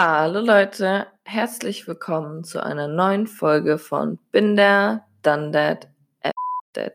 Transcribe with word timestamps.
Hallo 0.00 0.38
Leute, 0.38 1.08
herzlich 1.24 1.88
willkommen 1.88 2.44
zu 2.44 2.62
einer 2.62 2.86
neuen 2.86 3.26
Folge 3.26 3.78
von 3.78 4.20
Bin 4.30 4.54
der, 4.54 5.04
Done 5.22 5.50
That, 5.50 5.88
Dead. 6.76 6.92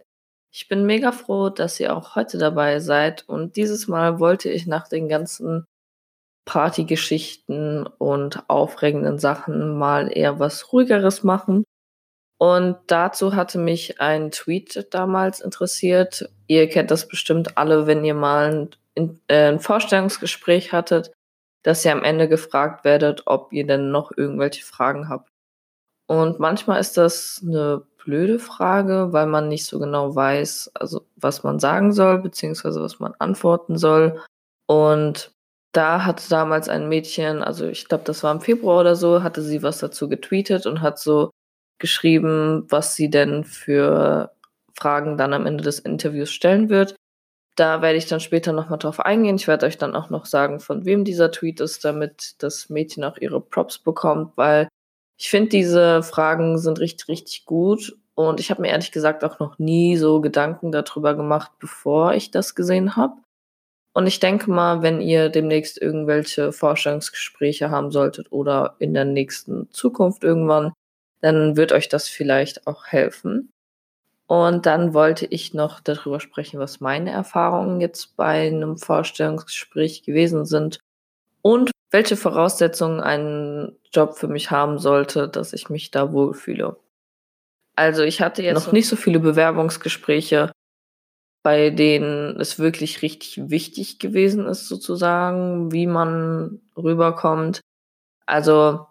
Ich 0.54 0.70
bin 0.70 0.86
mega 0.86 1.12
froh, 1.12 1.50
dass 1.50 1.82
ihr 1.82 1.98
auch 1.98 2.16
heute 2.16 2.38
dabei 2.38 2.80
seid 2.80 3.28
und 3.28 3.58
dieses 3.58 3.90
Mal 3.90 4.22
wollte 4.22 4.50
ich 4.50 4.68
nach 4.68 4.88
den 4.88 5.10
ganzen 5.10 5.66
Partygeschichten 6.46 7.86
und 7.86 8.50
aufregenden 8.50 9.20
Sachen 9.20 9.78
mal 9.78 10.10
eher 10.10 10.40
was 10.40 10.72
ruhigeres 10.72 11.26
machen. 11.26 11.66
Und 12.38 12.78
dazu 12.88 13.36
hatte 13.36 13.58
mich 13.58 14.00
ein 14.00 14.32
Tweet 14.32 14.88
damals 14.92 15.42
interessiert. 15.42 16.30
Ihr 16.48 16.70
kennt 16.70 16.90
das 16.90 17.10
bestimmt 17.10 17.58
alle, 17.58 17.86
wenn 17.86 18.06
ihr 18.06 18.16
mal 18.16 18.70
ein, 18.96 19.20
äh, 19.28 19.50
ein 19.50 19.60
Vorstellungsgespräch 19.60 20.72
hattet 20.72 21.12
dass 21.64 21.84
ihr 21.86 21.92
am 21.92 22.04
Ende 22.04 22.28
gefragt 22.28 22.84
werdet, 22.86 23.24
ob 23.26 23.52
ihr 23.54 23.66
denn 23.66 23.92
noch 23.92 24.12
irgendwelche 24.16 24.64
Fragen 24.64 25.10
habt. 25.10 25.30
Und 26.08 26.40
manchmal 26.40 26.80
ist 26.80 26.98
das 26.98 27.42
eine 27.44 27.84
blöde 28.04 28.40
Frage, 28.40 29.14
weil 29.14 29.26
man 29.26 29.48
nicht 29.48 29.66
so 29.66 29.80
genau 29.80 30.16
weiß, 30.16 30.72
also 30.76 31.06
was 31.16 31.44
man 31.44 31.60
sagen 31.60 31.94
soll, 31.94 32.20
beziehungsweise 32.20 32.82
was 32.82 33.00
man 33.00 33.14
antworten 33.20 33.78
soll. 33.78 34.22
Und 34.68 35.32
da 35.74 36.06
hatte 36.06 36.30
damals 36.30 36.70
ein 36.70 36.90
Mädchen, 36.90 37.42
also 37.42 37.66
ich 37.66 37.88
glaube, 37.88 38.04
das 38.04 38.24
war 38.24 38.32
im 38.34 38.42
Februar 38.42 38.82
oder 38.82 38.96
so, 38.96 39.24
hatte 39.24 39.42
sie 39.42 39.64
was 39.64 39.80
dazu 39.80 40.10
getweetet 40.10 40.66
und 40.66 40.82
hat 40.82 41.00
so 41.00 41.32
geschrieben, 41.80 42.66
was 42.70 42.96
sie 42.96 43.10
denn 43.10 43.44
für 43.44 44.32
Fragen 44.78 45.18
dann 45.18 45.34
am 45.34 45.46
Ende 45.46 45.64
des 45.64 45.80
Interviews 45.80 46.32
stellen 46.32 46.70
wird. 46.70 46.96
Da 47.56 47.82
werde 47.82 47.98
ich 47.98 48.08
dann 48.08 48.20
später 48.20 48.52
nochmal 48.52 48.80
drauf 48.80 49.00
eingehen. 49.00 49.36
Ich 49.36 49.48
werde 49.48 49.68
euch 49.68 49.78
dann 49.78 49.96
auch 49.96 50.10
noch 50.10 50.26
sagen, 50.26 50.60
von 50.60 50.86
wem 50.86 51.06
dieser 51.06 51.32
Tweet 51.32 51.60
ist, 51.60 51.86
damit 51.86 52.36
das 52.40 52.70
Mädchen 52.70 53.04
auch 53.04 53.18
ihre 53.18 53.42
Props 53.42 53.78
bekommt, 53.78 54.36
weil 54.36 54.68
ich 55.20 55.30
finde, 55.30 55.50
diese 55.50 56.02
Fragen 56.04 56.58
sind 56.58 56.80
richtig, 56.80 57.08
richtig 57.08 57.46
gut. 57.46 57.96
Und 58.16 58.40
ich 58.40 58.50
habe 58.52 58.62
mir 58.62 58.70
ehrlich 58.70 58.92
gesagt 58.92 59.24
auch 59.24 59.40
noch 59.40 59.60
nie 59.60 59.98
so 59.98 60.22
Gedanken 60.22 60.72
darüber 60.72 61.16
gemacht, 61.16 61.52
bevor 61.60 62.14
ich 62.14 62.32
das 62.32 62.56
gesehen 62.56 62.96
habe. 62.96 63.16
Und 63.94 64.08
ich 64.08 64.20
denke 64.20 64.50
mal, 64.50 64.82
wenn 64.82 65.02
ihr 65.02 65.30
demnächst 65.30 65.80
irgendwelche 65.80 66.52
Vorstellungsgespräche 66.52 67.70
haben 67.70 67.92
solltet 67.92 68.32
oder 68.32 68.76
in 68.80 68.94
der 68.94 69.06
nächsten 69.06 69.70
Zukunft 69.72 70.24
irgendwann, 70.24 70.74
dann 71.22 71.56
wird 71.56 71.72
euch 71.72 71.90
das 71.90 72.08
vielleicht 72.10 72.68
auch 72.68 72.88
helfen. 72.88 73.53
Und 74.28 74.66
dann 74.66 74.94
wollte 74.94 75.26
ich 75.26 75.54
noch 75.54 75.80
darüber 75.80 76.20
sprechen, 76.20 76.60
was 76.60 76.80
meine 76.80 77.12
Erfahrungen 77.12 77.82
jetzt 77.82 78.16
bei 78.16 78.48
einem 78.48 78.78
Vorstellungsgespräch 78.78 80.04
gewesen 80.04 80.46
sind 80.46 80.80
und 81.42 81.72
welche 81.92 82.18
Voraussetzungen 82.18 83.02
ein 83.02 83.76
Job 83.92 84.18
für 84.18 84.28
mich 84.28 84.50
haben 84.50 84.80
sollte, 84.80 85.28
dass 85.28 85.54
ich 85.54 85.70
mich 85.70 85.92
da 85.92 86.12
wohlfühle. 86.12 86.78
Also 87.76 88.04
ich 88.04 88.22
hatte 88.22 88.44
jetzt 88.44 88.66
noch 88.66 88.74
nicht 88.74 88.88
so 88.88 88.96
viele 88.96 89.20
Bewerbungsgespräche, 89.20 90.52
bei 91.44 91.70
denen 91.70 92.40
es 92.40 92.58
wirklich 92.58 93.02
richtig 93.02 93.50
wichtig 93.50 94.00
gewesen 94.00 94.48
ist, 94.48 94.68
sozusagen, 94.68 95.72
wie 95.72 95.88
man 95.88 96.62
rüberkommt. 96.78 97.62
Also 98.26 98.88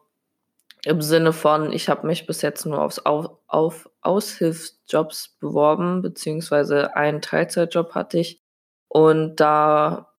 im 0.84 1.00
Sinne 1.00 1.33
von, 1.33 1.72
ich 1.72 1.88
habe 1.88 2.06
mich 2.06 2.27
bis 2.27 2.42
jetzt 2.42 2.66
nur 2.66 2.80
aufs, 2.83 2.98
auf, 3.00 3.38
auf 3.47 3.88
Aushilfsjobs 4.00 5.36
beworben, 5.41 6.02
beziehungsweise 6.02 6.97
einen 6.97 7.22
Teilzeitjob 7.22 7.94
hatte 7.94 8.19
ich. 8.19 8.41
Und 8.89 9.36
da 9.36 10.12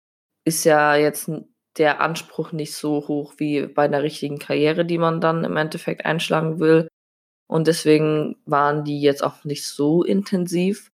ist 0.46 0.64
ja 0.64 0.96
jetzt 0.96 1.30
der 1.78 2.02
Anspruch 2.02 2.52
nicht 2.52 2.76
so 2.76 3.08
hoch 3.08 3.34
wie 3.38 3.68
bei 3.68 3.84
einer 3.84 4.04
richtigen 4.04 4.40
Karriere, 4.40 4.86
die 4.86 4.98
man 4.98 5.22
dann 5.22 5.44
im 5.44 5.58
Endeffekt 5.58 6.06
einschlagen 6.06 6.60
will. 6.60 6.88
Und 7.48 7.68
deswegen 7.68 8.38
waren 8.46 8.84
die 8.84 9.02
jetzt 9.02 9.24
auch 9.24 9.44
nicht 9.44 9.68
so 9.68 10.04
intensiv. 10.04 10.92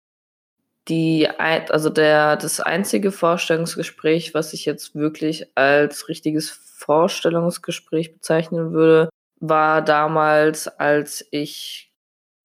Die, 0.88 1.28
also 1.28 1.90
der, 1.90 2.36
das 2.36 2.58
einzige 2.58 3.12
Vorstellungsgespräch, 3.12 4.34
was 4.34 4.52
ich 4.52 4.64
jetzt 4.64 4.94
wirklich 4.94 5.46
als 5.56 6.08
richtiges 6.08 6.50
Vorstellungsgespräch 6.50 8.14
bezeichnen 8.14 8.72
würde, 8.72 9.10
war 9.40 9.82
damals, 9.82 10.68
als 10.68 11.26
ich 11.30 11.92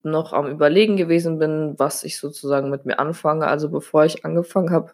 noch 0.03 0.33
am 0.33 0.47
Überlegen 0.47 0.97
gewesen 0.97 1.39
bin, 1.39 1.77
was 1.77 2.03
ich 2.03 2.17
sozusagen 2.19 2.69
mit 2.69 2.85
mir 2.85 2.99
anfange. 2.99 3.47
Also 3.47 3.69
bevor 3.69 4.05
ich 4.05 4.23
angefangen 4.25 4.71
habe 4.71 4.93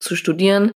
zu 0.00 0.16
studieren, 0.16 0.72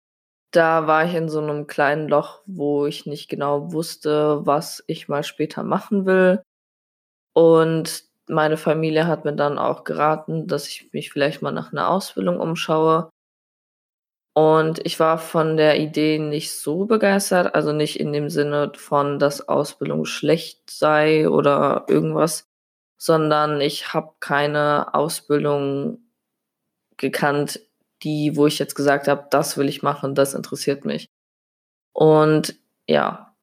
da 0.52 0.86
war 0.86 1.04
ich 1.04 1.14
in 1.14 1.28
so 1.28 1.40
einem 1.40 1.66
kleinen 1.66 2.08
Loch, 2.08 2.42
wo 2.46 2.86
ich 2.86 3.06
nicht 3.06 3.28
genau 3.28 3.72
wusste, 3.72 4.46
was 4.46 4.82
ich 4.86 5.08
mal 5.08 5.22
später 5.24 5.62
machen 5.62 6.06
will. 6.06 6.42
Und 7.34 8.04
meine 8.28 8.56
Familie 8.56 9.06
hat 9.06 9.24
mir 9.24 9.34
dann 9.34 9.58
auch 9.58 9.84
geraten, 9.84 10.46
dass 10.46 10.68
ich 10.68 10.92
mich 10.92 11.10
vielleicht 11.12 11.42
mal 11.42 11.52
nach 11.52 11.72
einer 11.72 11.88
Ausbildung 11.88 12.40
umschaue. 12.40 13.10
Und 14.34 14.84
ich 14.86 15.00
war 15.00 15.18
von 15.18 15.56
der 15.56 15.80
Idee 15.80 16.18
nicht 16.18 16.52
so 16.52 16.84
begeistert, 16.84 17.54
also 17.54 17.72
nicht 17.72 17.98
in 17.98 18.12
dem 18.12 18.30
Sinne 18.30 18.72
von, 18.76 19.18
dass 19.18 19.48
Ausbildung 19.48 20.04
schlecht 20.04 20.70
sei 20.70 21.28
oder 21.28 21.86
irgendwas, 21.88 22.44
sondern 22.98 23.60
ich 23.60 23.94
habe 23.94 24.12
keine 24.20 24.94
Ausbildung 24.94 25.98
gekannt, 26.96 27.60
die, 28.02 28.36
wo 28.36 28.46
ich 28.46 28.58
jetzt 28.58 28.74
gesagt 28.74 29.08
habe, 29.08 29.26
das 29.30 29.56
will 29.56 29.68
ich 29.68 29.82
machen, 29.82 30.14
das 30.14 30.34
interessiert 30.34 30.84
mich. 30.84 31.08
Und 31.92 32.54
ja, 32.88 33.34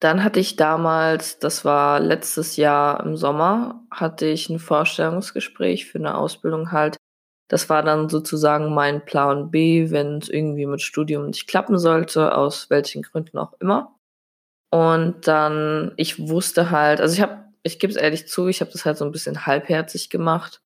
dann 0.00 0.22
hatte 0.22 0.40
ich 0.40 0.56
damals, 0.56 1.38
das 1.38 1.64
war 1.64 2.00
letztes 2.00 2.56
Jahr 2.56 3.02
im 3.04 3.16
Sommer, 3.16 3.86
hatte 3.90 4.26
ich 4.26 4.50
ein 4.50 4.58
Vorstellungsgespräch 4.58 5.86
für 5.86 5.98
eine 5.98 6.16
Ausbildung 6.16 6.72
halt 6.72 6.98
das 7.48 7.68
war 7.68 7.82
dann 7.82 8.08
sozusagen 8.08 8.74
mein 8.74 9.04
Plan 9.04 9.50
B, 9.50 9.90
wenn 9.90 10.18
es 10.18 10.28
irgendwie 10.28 10.66
mit 10.66 10.82
Studium 10.82 11.26
nicht 11.26 11.46
klappen 11.46 11.78
sollte, 11.78 12.34
aus 12.36 12.70
welchen 12.70 13.02
Gründen 13.02 13.38
auch 13.38 13.52
immer. 13.60 13.94
Und 14.70 15.28
dann, 15.28 15.92
ich 15.96 16.28
wusste 16.28 16.70
halt, 16.70 17.00
also 17.00 17.14
ich 17.14 17.20
habe, 17.22 17.44
ich 17.62 17.78
gebe 17.78 17.92
es 17.92 17.96
ehrlich 17.96 18.28
zu, 18.28 18.48
ich 18.48 18.60
habe 18.60 18.72
das 18.72 18.84
halt 18.84 18.96
so 18.98 19.04
ein 19.04 19.12
bisschen 19.12 19.46
halbherzig 19.46 20.10
gemacht, 20.10 20.62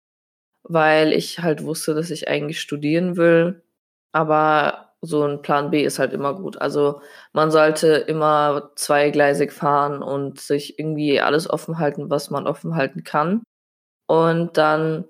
weil 0.62 1.12
ich 1.12 1.41
halt 1.41 1.65
wusste, 1.65 1.94
dass 1.94 2.11
ich 2.11 2.28
eigentlich 2.28 2.61
studieren 2.61 3.17
will. 3.17 3.62
Aber 4.12 4.94
so 5.03 5.25
ein 5.25 5.43
Plan 5.43 5.71
B 5.71 5.84
ist 5.84 5.99
halt 5.99 6.12
immer 6.12 6.34
gut. 6.34 6.61
Also 6.61 7.03
man 7.33 7.50
sollte 7.50 7.88
immer 7.88 8.72
zweigleisig 8.77 9.53
fahren 9.53 10.03
und 10.03 10.41
sich 10.41 10.78
irgendwie 10.78 11.21
alles 11.21 11.49
offen 11.49 11.78
halten, 11.78 12.11
was 12.11 12.31
man 12.31 12.47
offen 12.47 12.75
halten 12.77 13.05
kann. 13.05 13.43
Und 14.06 14.56
dann 14.56 15.05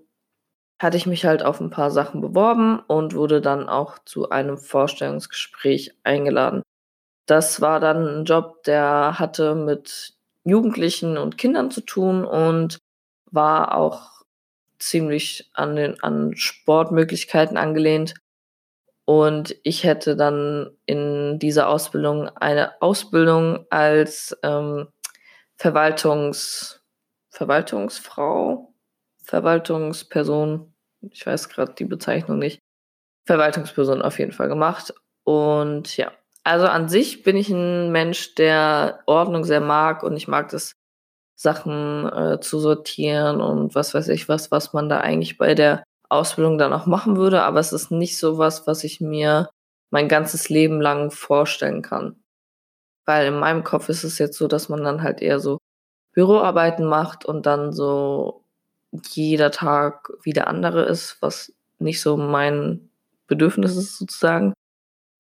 hatte 0.78 0.96
ich 0.96 1.06
mich 1.06 1.24
halt 1.24 1.42
auf 1.42 1.60
ein 1.60 1.70
paar 1.70 1.90
Sachen 1.90 2.20
beworben 2.20 2.80
und 2.86 3.14
wurde 3.14 3.40
dann 3.40 3.68
auch 3.68 3.98
zu 4.04 4.30
einem 4.30 4.58
Vorstellungsgespräch 4.58 5.94
eingeladen. 6.04 6.62
Das 7.26 7.60
war 7.60 7.80
dann 7.80 8.20
ein 8.20 8.24
Job, 8.24 8.62
der 8.64 9.18
hatte 9.18 9.54
mit 9.54 10.14
Jugendlichen 10.44 11.18
und 11.18 11.36
Kindern 11.36 11.70
zu 11.70 11.82
tun 11.82 12.24
und 12.24 12.78
war 13.30 13.76
auch 13.76 14.22
ziemlich 14.78 15.50
an 15.52 15.76
den 15.76 16.02
an 16.02 16.36
Sportmöglichkeiten 16.36 17.56
angelehnt. 17.56 18.14
Und 19.04 19.56
ich 19.62 19.84
hätte 19.84 20.16
dann 20.16 20.70
in 20.86 21.38
dieser 21.38 21.68
Ausbildung 21.68 22.28
eine 22.28 22.80
Ausbildung 22.80 23.66
als 23.70 24.36
ähm, 24.42 24.88
Verwaltungs 25.56 26.82
Verwaltungsfrau 27.30 28.72
Verwaltungsperson, 29.28 30.72
ich 31.10 31.26
weiß 31.26 31.48
gerade 31.48 31.74
die 31.74 31.84
Bezeichnung 31.84 32.38
nicht, 32.38 32.60
Verwaltungsperson 33.26 34.02
auf 34.02 34.18
jeden 34.18 34.32
Fall 34.32 34.48
gemacht. 34.48 34.94
Und 35.24 35.96
ja, 35.96 36.12
also 36.44 36.66
an 36.66 36.88
sich 36.88 37.22
bin 37.22 37.36
ich 37.36 37.50
ein 37.50 37.92
Mensch, 37.92 38.34
der 38.34 39.00
Ordnung 39.06 39.44
sehr 39.44 39.60
mag 39.60 40.02
und 40.02 40.16
ich 40.16 40.28
mag 40.28 40.48
das, 40.48 40.72
Sachen 41.40 42.08
äh, 42.12 42.40
zu 42.40 42.58
sortieren 42.58 43.40
und 43.40 43.76
was 43.76 43.94
weiß 43.94 44.08
ich 44.08 44.28
was, 44.28 44.50
was 44.50 44.72
man 44.72 44.88
da 44.88 44.98
eigentlich 44.98 45.38
bei 45.38 45.54
der 45.54 45.84
Ausbildung 46.08 46.58
dann 46.58 46.72
auch 46.72 46.86
machen 46.86 47.16
würde. 47.16 47.42
Aber 47.42 47.60
es 47.60 47.72
ist 47.72 47.92
nicht 47.92 48.18
so 48.18 48.38
was, 48.38 48.66
was 48.66 48.82
ich 48.82 49.00
mir 49.00 49.48
mein 49.90 50.08
ganzes 50.08 50.48
Leben 50.48 50.80
lang 50.80 51.12
vorstellen 51.12 51.80
kann. 51.82 52.20
Weil 53.06 53.28
in 53.28 53.38
meinem 53.38 53.62
Kopf 53.62 53.88
ist 53.88 54.04
es 54.04 54.18
jetzt 54.18 54.36
so, 54.36 54.48
dass 54.48 54.68
man 54.68 54.82
dann 54.82 55.02
halt 55.02 55.22
eher 55.22 55.38
so 55.38 55.58
Büroarbeiten 56.12 56.84
macht 56.84 57.24
und 57.24 57.46
dann 57.46 57.72
so 57.72 58.44
jeder 58.92 59.50
Tag 59.50 60.10
wie 60.22 60.32
der 60.32 60.48
andere 60.48 60.84
ist, 60.84 61.18
was 61.20 61.52
nicht 61.78 62.00
so 62.00 62.16
mein 62.16 62.90
Bedürfnis 63.26 63.76
ist 63.76 63.98
sozusagen. 63.98 64.52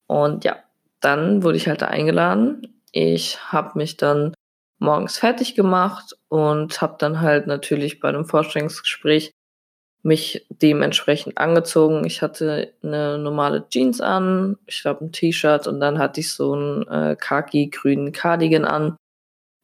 Und 0.06 0.44
ja, 0.44 0.56
dann 1.00 1.42
wurde 1.42 1.56
ich 1.56 1.68
halt 1.68 1.82
da 1.82 1.86
eingeladen. 1.86 2.80
Ich 2.92 3.52
habe 3.52 3.78
mich 3.78 3.96
dann 3.96 4.34
morgens 4.78 5.18
fertig 5.18 5.54
gemacht 5.54 6.16
und 6.28 6.80
habe 6.80 6.96
dann 6.98 7.20
halt 7.20 7.46
natürlich 7.46 8.00
bei 8.00 8.08
einem 8.08 8.24
Vorstellungsgespräch 8.24 9.32
mich 10.02 10.46
dementsprechend 10.48 11.38
angezogen. 11.38 12.04
Ich 12.06 12.22
hatte 12.22 12.72
eine 12.82 13.18
normale 13.18 13.68
Jeans 13.68 14.00
an, 14.00 14.56
ich 14.66 14.82
glaube 14.82 15.04
ein 15.04 15.12
T-Shirt 15.12 15.66
und 15.66 15.80
dann 15.80 15.98
hatte 15.98 16.20
ich 16.20 16.32
so 16.32 16.54
einen 16.54 16.86
äh, 16.88 17.16
khaki-grünen 17.16 18.12
Cardigan 18.12 18.64
an. 18.64 18.96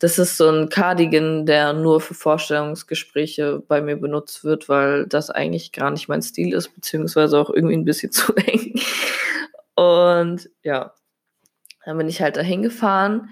Das 0.05 0.19
ist 0.19 0.37
so 0.37 0.51
ein 0.51 0.69
Cardigan, 0.69 1.47
der 1.47 1.73
nur 1.73 1.99
für 1.99 2.13
Vorstellungsgespräche 2.13 3.63
bei 3.67 3.81
mir 3.81 3.97
benutzt 3.97 4.45
wird, 4.45 4.69
weil 4.69 5.07
das 5.07 5.31
eigentlich 5.31 5.73
gar 5.73 5.91
nicht 5.91 6.09
mein 6.09 6.21
Stil 6.21 6.53
ist, 6.53 6.75
beziehungsweise 6.75 7.39
auch 7.39 7.49
irgendwie 7.49 7.75
ein 7.75 7.87
bisschen 7.87 8.13
zu 8.13 8.35
eng. 8.35 8.79
Und 9.75 10.51
ja, 10.63 10.93
dann 11.87 11.97
bin 11.97 12.07
ich 12.09 12.21
halt 12.21 12.37
dahin 12.37 12.61
gefahren 12.61 13.31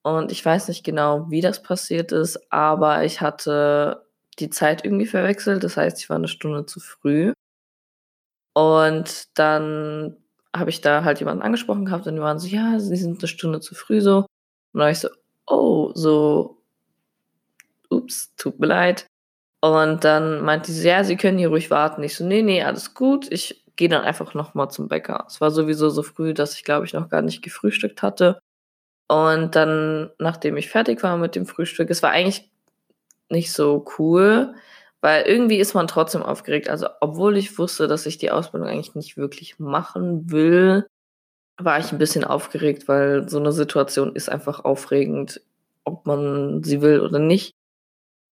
und 0.00 0.32
ich 0.32 0.42
weiß 0.42 0.68
nicht 0.68 0.82
genau, 0.82 1.30
wie 1.30 1.42
das 1.42 1.62
passiert 1.62 2.10
ist, 2.10 2.50
aber 2.50 3.04
ich 3.04 3.20
hatte 3.20 4.06
die 4.38 4.48
Zeit 4.48 4.82
irgendwie 4.82 5.04
verwechselt. 5.04 5.62
Das 5.62 5.76
heißt, 5.76 5.98
ich 5.98 6.08
war 6.08 6.16
eine 6.16 6.28
Stunde 6.28 6.64
zu 6.64 6.80
früh. 6.80 7.34
Und 8.54 9.38
dann 9.38 10.16
habe 10.56 10.70
ich 10.70 10.80
da 10.80 11.04
halt 11.04 11.18
jemanden 11.18 11.42
angesprochen 11.42 11.84
gehabt 11.84 12.06
und 12.06 12.14
die 12.14 12.22
waren 12.22 12.38
so, 12.38 12.46
ja, 12.48 12.80
sie 12.80 12.96
sind 12.96 13.18
eine 13.18 13.28
Stunde 13.28 13.60
zu 13.60 13.74
früh 13.74 14.00
so. 14.00 14.20
Und 14.20 14.26
dann 14.72 14.80
war 14.80 14.90
ich 14.90 15.00
so, 15.00 15.10
oh, 15.46 15.92
so, 15.94 16.58
ups, 17.90 18.34
tut 18.36 18.58
mir 18.60 18.66
leid. 18.66 19.06
Und 19.60 20.04
dann 20.04 20.42
meinte 20.42 20.72
sie, 20.72 20.88
ja, 20.88 21.04
sie 21.04 21.16
können 21.16 21.38
hier 21.38 21.48
ruhig 21.48 21.70
warten. 21.70 22.02
Ich 22.02 22.16
so, 22.16 22.24
nee, 22.24 22.42
nee, 22.42 22.62
alles 22.62 22.94
gut. 22.94 23.30
Ich 23.32 23.64
gehe 23.76 23.88
dann 23.88 24.04
einfach 24.04 24.34
nochmal 24.34 24.70
zum 24.70 24.88
Bäcker. 24.88 25.24
Es 25.26 25.40
war 25.40 25.50
sowieso 25.50 25.90
so 25.90 26.02
früh, 26.02 26.34
dass 26.34 26.54
ich, 26.54 26.64
glaube 26.64 26.86
ich, 26.86 26.92
noch 26.92 27.08
gar 27.08 27.22
nicht 27.22 27.42
gefrühstückt 27.42 28.02
hatte. 28.02 28.40
Und 29.08 29.56
dann, 29.56 30.10
nachdem 30.18 30.56
ich 30.56 30.68
fertig 30.70 31.02
war 31.02 31.16
mit 31.16 31.34
dem 31.36 31.46
Frühstück, 31.46 31.90
es 31.90 32.02
war 32.02 32.10
eigentlich 32.10 32.50
nicht 33.30 33.52
so 33.52 33.84
cool, 33.98 34.54
weil 35.00 35.24
irgendwie 35.26 35.58
ist 35.58 35.74
man 35.74 35.88
trotzdem 35.88 36.22
aufgeregt. 36.22 36.68
Also, 36.68 36.88
obwohl 37.00 37.36
ich 37.36 37.58
wusste, 37.58 37.88
dass 37.88 38.06
ich 38.06 38.18
die 38.18 38.30
Ausbildung 38.30 38.68
eigentlich 38.68 38.94
nicht 38.94 39.16
wirklich 39.16 39.58
machen 39.58 40.30
will, 40.30 40.86
war 41.56 41.78
ich 41.78 41.92
ein 41.92 41.98
bisschen 41.98 42.24
aufgeregt, 42.24 42.88
weil 42.88 43.28
so 43.28 43.38
eine 43.38 43.52
Situation 43.52 44.14
ist 44.14 44.28
einfach 44.28 44.64
aufregend, 44.64 45.40
ob 45.84 46.06
man 46.06 46.62
sie 46.64 46.80
will 46.80 47.00
oder 47.00 47.18
nicht. 47.18 47.52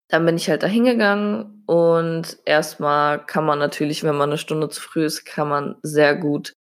Dann 0.10 0.26
bin 0.26 0.38
ich 0.38 0.50
halt 0.50 0.64
da 0.64 0.68
hingegangen 0.68 1.64
und 1.66 2.38
erstmal 2.46 3.26
kann 3.26 3.46
man 3.46 3.60
natürlich, 3.60 4.04
wenn 4.04 4.16
man 4.16 4.30
eine 4.30 4.38
Stunde 4.38 4.70
zu 4.70 4.82
früh 4.82 5.06
ist, 5.06 5.26
kann 5.26 5.50
man 5.50 5.76
sehr 5.82 6.16
gut 6.16 6.54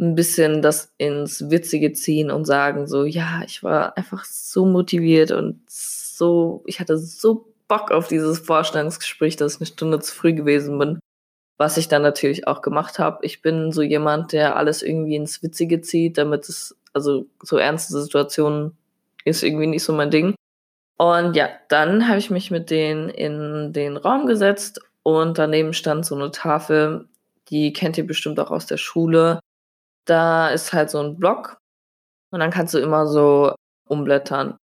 ein 0.00 0.14
bisschen 0.16 0.62
das 0.62 0.92
ins 0.98 1.50
Witzige 1.50 1.92
ziehen 1.92 2.30
und 2.30 2.46
sagen 2.46 2.86
so, 2.86 3.04
ja, 3.04 3.42
ich 3.46 3.62
war 3.62 3.96
einfach 3.96 4.24
so 4.24 4.66
motiviert 4.66 5.30
und 5.30 5.62
so, 5.68 6.64
ich 6.66 6.80
hatte 6.80 6.98
so 6.98 7.54
Bock 7.68 7.90
auf 7.92 8.08
dieses 8.08 8.40
Vorstellungsgespräch, 8.40 9.36
dass 9.36 9.54
ich 9.54 9.60
eine 9.60 9.66
Stunde 9.66 10.00
zu 10.00 10.14
früh 10.14 10.34
gewesen 10.34 10.78
bin. 10.78 10.98
Was 11.56 11.76
ich 11.76 11.88
dann 11.88 12.02
natürlich 12.02 12.46
auch 12.48 12.62
gemacht 12.62 12.98
habe. 12.98 13.24
Ich 13.24 13.40
bin 13.40 13.70
so 13.70 13.82
jemand, 13.82 14.32
der 14.32 14.56
alles 14.56 14.82
irgendwie 14.82 15.16
ins 15.16 15.42
Witzige 15.42 15.80
zieht, 15.80 16.18
damit 16.18 16.48
es, 16.48 16.76
also 16.92 17.26
so 17.42 17.58
ernste 17.58 18.00
Situationen 18.00 18.76
ist 19.24 19.42
irgendwie 19.42 19.68
nicht 19.68 19.84
so 19.84 19.92
mein 19.92 20.10
Ding. 20.10 20.34
Und 20.96 21.34
ja, 21.36 21.48
dann 21.68 22.08
habe 22.08 22.18
ich 22.18 22.30
mich 22.30 22.50
mit 22.50 22.70
denen 22.70 23.08
in 23.08 23.72
den 23.72 23.96
Raum 23.96 24.26
gesetzt 24.26 24.80
und 25.02 25.38
daneben 25.38 25.72
stand 25.72 26.06
so 26.06 26.14
eine 26.14 26.30
Tafel, 26.30 27.08
die 27.48 27.72
kennt 27.72 27.98
ihr 27.98 28.06
bestimmt 28.06 28.40
auch 28.40 28.50
aus 28.50 28.66
der 28.66 28.76
Schule. 28.76 29.40
Da 30.06 30.50
ist 30.50 30.72
halt 30.72 30.90
so 30.90 31.00
ein 31.00 31.16
Block 31.16 31.56
und 32.30 32.40
dann 32.40 32.50
kannst 32.50 32.74
du 32.74 32.78
immer 32.78 33.06
so 33.06 33.54
umblättern. 33.88 34.56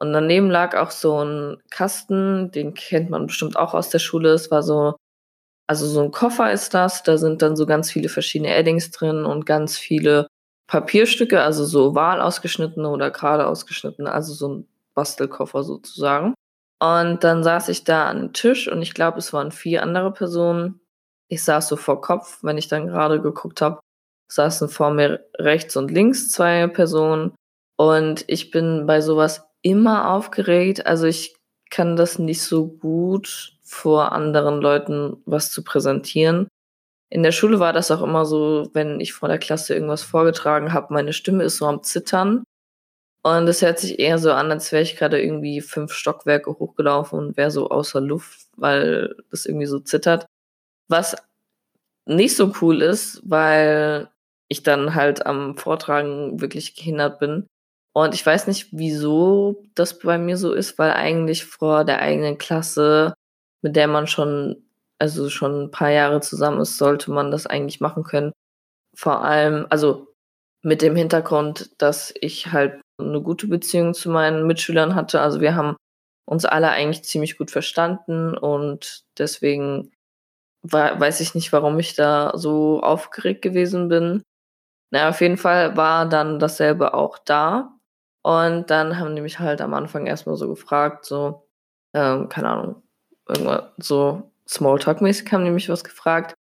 Und 0.00 0.12
daneben 0.12 0.50
lag 0.50 0.76
auch 0.76 0.90
so 0.90 1.24
ein 1.24 1.60
Kasten, 1.70 2.50
den 2.52 2.74
kennt 2.74 3.10
man 3.10 3.26
bestimmt 3.26 3.56
auch 3.56 3.74
aus 3.74 3.90
der 3.90 3.98
Schule. 3.98 4.30
Es 4.30 4.50
war 4.50 4.62
so, 4.62 4.96
also 5.68 5.86
so 5.86 6.02
ein 6.02 6.10
Koffer 6.10 6.50
ist 6.50 6.72
das, 6.72 7.02
da 7.02 7.18
sind 7.18 7.42
dann 7.42 7.54
so 7.54 7.66
ganz 7.66 7.90
viele 7.90 8.08
verschiedene 8.08 8.54
Addings 8.54 8.90
drin 8.90 9.24
und 9.26 9.44
ganz 9.44 9.76
viele 9.76 10.26
Papierstücke, 10.66 11.42
also 11.42 11.64
so 11.64 11.90
oval 11.90 12.20
ausgeschnittene 12.20 12.88
oder 12.88 13.10
gerade 13.10 13.46
ausgeschnittene, 13.46 14.10
also 14.10 14.32
so 14.32 14.48
ein 14.48 14.68
Bastelkoffer 14.94 15.62
sozusagen. 15.64 16.34
Und 16.80 17.22
dann 17.22 17.44
saß 17.44 17.68
ich 17.68 17.84
da 17.84 18.08
an 18.08 18.18
dem 18.18 18.32
Tisch 18.32 18.70
und 18.70 18.80
ich 18.80 18.94
glaube, 18.94 19.18
es 19.18 19.32
waren 19.32 19.52
vier 19.52 19.82
andere 19.82 20.12
Personen. 20.12 20.80
Ich 21.28 21.44
saß 21.44 21.68
so 21.68 21.76
vor 21.76 22.00
Kopf, 22.00 22.38
wenn 22.42 22.56
ich 22.56 22.68
dann 22.68 22.86
gerade 22.86 23.20
geguckt 23.20 23.60
habe, 23.60 23.80
saßen 24.32 24.68
vor 24.68 24.90
mir 24.90 25.26
rechts 25.38 25.76
und 25.76 25.90
links 25.90 26.30
zwei 26.30 26.66
Personen. 26.68 27.34
Und 27.76 28.24
ich 28.26 28.50
bin 28.50 28.86
bei 28.86 29.00
sowas 29.02 29.44
immer 29.62 30.10
aufgeregt. 30.12 30.86
Also 30.86 31.06
ich 31.06 31.36
kann 31.70 31.96
das 31.96 32.18
nicht 32.18 32.42
so 32.42 32.66
gut 32.66 33.57
vor 33.68 34.12
anderen 34.12 34.60
Leuten 34.60 35.22
was 35.26 35.50
zu 35.50 35.62
präsentieren. 35.62 36.48
In 37.10 37.22
der 37.22 37.32
Schule 37.32 37.60
war 37.60 37.72
das 37.72 37.90
auch 37.90 38.02
immer 38.02 38.24
so, 38.26 38.70
wenn 38.72 39.00
ich 39.00 39.12
vor 39.12 39.28
der 39.28 39.38
Klasse 39.38 39.74
irgendwas 39.74 40.02
vorgetragen 40.02 40.72
habe, 40.72 40.92
meine 40.94 41.12
Stimme 41.12 41.44
ist 41.44 41.58
so 41.58 41.66
am 41.66 41.82
Zittern. 41.82 42.44
Und 43.22 43.48
es 43.48 43.62
hört 43.62 43.78
sich 43.78 43.98
eher 43.98 44.18
so 44.18 44.32
an, 44.32 44.50
als 44.50 44.72
wäre 44.72 44.82
ich 44.82 44.96
gerade 44.96 45.20
irgendwie 45.20 45.60
fünf 45.60 45.92
Stockwerke 45.92 46.50
hochgelaufen 46.50 47.18
und 47.18 47.36
wäre 47.36 47.50
so 47.50 47.68
außer 47.68 48.00
Luft, 48.00 48.48
weil 48.56 49.16
das 49.30 49.44
irgendwie 49.44 49.66
so 49.66 49.80
zittert. 49.80 50.26
Was 50.88 51.16
nicht 52.06 52.36
so 52.36 52.52
cool 52.62 52.80
ist, 52.82 53.20
weil 53.24 54.08
ich 54.48 54.62
dann 54.62 54.94
halt 54.94 55.26
am 55.26 55.56
Vortragen 55.56 56.40
wirklich 56.40 56.74
gehindert 56.74 57.18
bin. 57.18 57.46
Und 57.92 58.14
ich 58.14 58.24
weiß 58.24 58.46
nicht, 58.46 58.68
wieso 58.72 59.64
das 59.74 59.98
bei 59.98 60.18
mir 60.18 60.36
so 60.36 60.52
ist, 60.52 60.78
weil 60.78 60.92
eigentlich 60.92 61.44
vor 61.44 61.84
der 61.84 62.00
eigenen 62.00 62.38
Klasse, 62.38 63.14
mit 63.62 63.76
der 63.76 63.88
man 63.88 64.06
schon, 64.06 64.64
also 64.98 65.28
schon 65.30 65.64
ein 65.64 65.70
paar 65.70 65.90
Jahre 65.90 66.20
zusammen 66.20 66.60
ist, 66.60 66.78
sollte 66.78 67.10
man 67.10 67.30
das 67.30 67.46
eigentlich 67.46 67.80
machen 67.80 68.04
können. 68.04 68.32
Vor 68.96 69.24
allem, 69.24 69.66
also 69.70 70.08
mit 70.62 70.82
dem 70.82 70.96
Hintergrund, 70.96 71.70
dass 71.78 72.12
ich 72.20 72.52
halt 72.52 72.80
eine 73.00 73.22
gute 73.22 73.46
Beziehung 73.48 73.94
zu 73.94 74.10
meinen 74.10 74.46
Mitschülern 74.46 74.94
hatte. 74.94 75.20
Also 75.20 75.40
wir 75.40 75.54
haben 75.54 75.76
uns 76.26 76.44
alle 76.44 76.70
eigentlich 76.70 77.04
ziemlich 77.04 77.38
gut 77.38 77.50
verstanden 77.50 78.36
und 78.36 79.04
deswegen 79.18 79.92
weiß 80.62 81.20
ich 81.20 81.34
nicht, 81.34 81.52
warum 81.52 81.78
ich 81.78 81.94
da 81.94 82.32
so 82.36 82.80
aufgeregt 82.82 83.42
gewesen 83.42 83.88
bin. 83.88 84.22
Na, 84.90 85.08
auf 85.10 85.20
jeden 85.20 85.36
Fall 85.38 85.76
war 85.76 86.08
dann 86.08 86.38
dasselbe 86.38 86.94
auch 86.94 87.18
da. 87.18 87.78
Und 88.22 88.70
dann 88.70 88.98
haben 88.98 89.14
die 89.16 89.22
mich 89.22 89.38
halt 89.38 89.60
am 89.60 89.74
Anfang 89.74 90.06
erstmal 90.06 90.36
so 90.36 90.48
gefragt, 90.48 91.04
so, 91.06 91.48
ähm, 91.94 92.28
keine 92.28 92.48
Ahnung, 92.50 92.82
irgendwas 93.28 93.64
so 93.78 94.30
Smalltalk-mäßig 94.48 95.30
haben 95.32 95.44
die 95.44 95.50
mich 95.50 95.68
was 95.68 95.84
gefragt. 95.84 96.34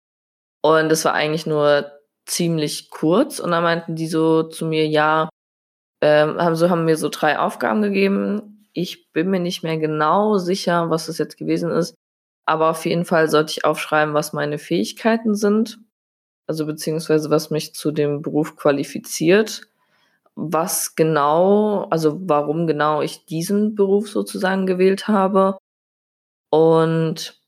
Und 0.63 0.91
es 0.91 1.05
war 1.05 1.15
eigentlich 1.15 1.47
nur 1.47 1.91
ziemlich 2.27 2.91
kurz. 2.91 3.41
Und 3.41 3.51
dann 3.51 3.63
meinten 3.63 3.97
die 3.97 4.09
so 4.09 4.45
zu 4.45 4.67
mir, 4.67 4.87
ja, 4.87 5.29
ähm, 6.03 6.39
haben, 6.39 6.57
so 6.57 6.71
haben 6.71 6.85
mir 6.85 6.97
so 6.97 7.09
drei 7.09 7.39
Aufgaben 7.39 7.83
gegeben. 7.83 8.69
Ich 8.73 9.13
bin 9.13 9.31
mir 9.31 9.41
nicht 9.41 9.63
mehr 9.63 9.79
genau 9.79 10.39
sicher, 10.39 10.91
was 10.91 11.07
das 11.07 11.19
jetzt 11.19 11.37
gewesen 11.39 11.71
ist. 11.71 11.95
Aber 12.47 12.71
auf 12.71 12.85
jeden 12.87 13.05
Fall 13.05 13.29
sollte 13.29 13.53
ich 13.53 13.65
aufschreiben, 13.65 14.15
was 14.15 14.33
meine 14.33 14.59
Fähigkeiten 14.59 15.35
sind 15.35 15.79
also 16.47 16.67
beziehungsweise 16.67 17.31
was 17.31 17.51
mich 17.51 17.75
zu 17.75 17.91
dem 17.91 18.23
Beruf 18.23 18.57
qualifiziert, 18.57 19.63
was 20.35 20.95
genau, 20.95 21.85
also 21.91 22.21
warum 22.23 22.67
genau 22.67 23.03
ich 23.03 23.25
diesen 23.27 23.75
Beruf 23.75 24.09
sozusagen 24.09 24.67
gewählt 24.67 25.09
habe 25.09 25.59
und 26.51 27.41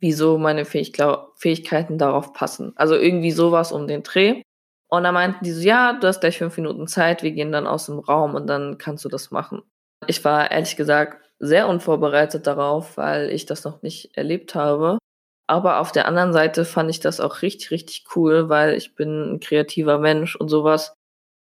wieso 0.00 0.38
meine 0.38 0.64
Fähig 0.64 0.96
Fähigkeiten 1.36 1.98
darauf 1.98 2.32
passen. 2.32 2.72
Also 2.76 2.94
irgendwie 2.94 3.32
sowas 3.32 3.72
um 3.72 3.86
den 3.86 4.02
Dreh. 4.02 4.42
Und 4.88 5.04
da 5.04 5.12
meinten 5.12 5.44
die 5.44 5.52
so, 5.52 5.60
ja, 5.60 5.92
du 5.92 6.06
hast 6.06 6.20
gleich 6.20 6.38
fünf 6.38 6.56
Minuten 6.56 6.86
Zeit, 6.86 7.22
wir 7.22 7.32
gehen 7.32 7.52
dann 7.52 7.66
aus 7.66 7.86
dem 7.86 7.98
Raum 7.98 8.34
und 8.34 8.46
dann 8.46 8.78
kannst 8.78 9.04
du 9.04 9.08
das 9.08 9.30
machen. 9.30 9.62
Ich 10.06 10.24
war 10.24 10.50
ehrlich 10.50 10.76
gesagt 10.76 11.28
sehr 11.38 11.68
unvorbereitet 11.68 12.46
darauf, 12.46 12.96
weil 12.96 13.30
ich 13.30 13.46
das 13.46 13.64
noch 13.64 13.82
nicht 13.82 14.16
erlebt 14.16 14.54
habe. 14.54 14.98
Aber 15.46 15.80
auf 15.80 15.92
der 15.92 16.06
anderen 16.06 16.32
Seite 16.32 16.64
fand 16.64 16.90
ich 16.90 17.00
das 17.00 17.20
auch 17.20 17.42
richtig, 17.42 17.70
richtig 17.70 18.04
cool, 18.16 18.48
weil 18.48 18.74
ich 18.74 18.94
bin 18.94 19.34
ein 19.34 19.40
kreativer 19.40 19.98
Mensch 19.98 20.36
und 20.36 20.48
sowas 20.48 20.94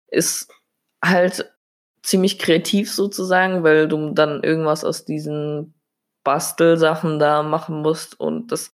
ist 0.08 0.52
halt 1.04 1.54
ziemlich 2.02 2.38
kreativ 2.40 2.92
sozusagen, 2.92 3.64
weil 3.64 3.88
du 3.88 4.12
dann 4.12 4.44
irgendwas 4.44 4.84
aus 4.84 5.06
diesen 5.06 5.73
Bastelsachen 6.24 7.20
da 7.20 7.44
machen 7.44 7.82
musst 7.82 8.20
und 8.20 8.52
das 8.52 8.72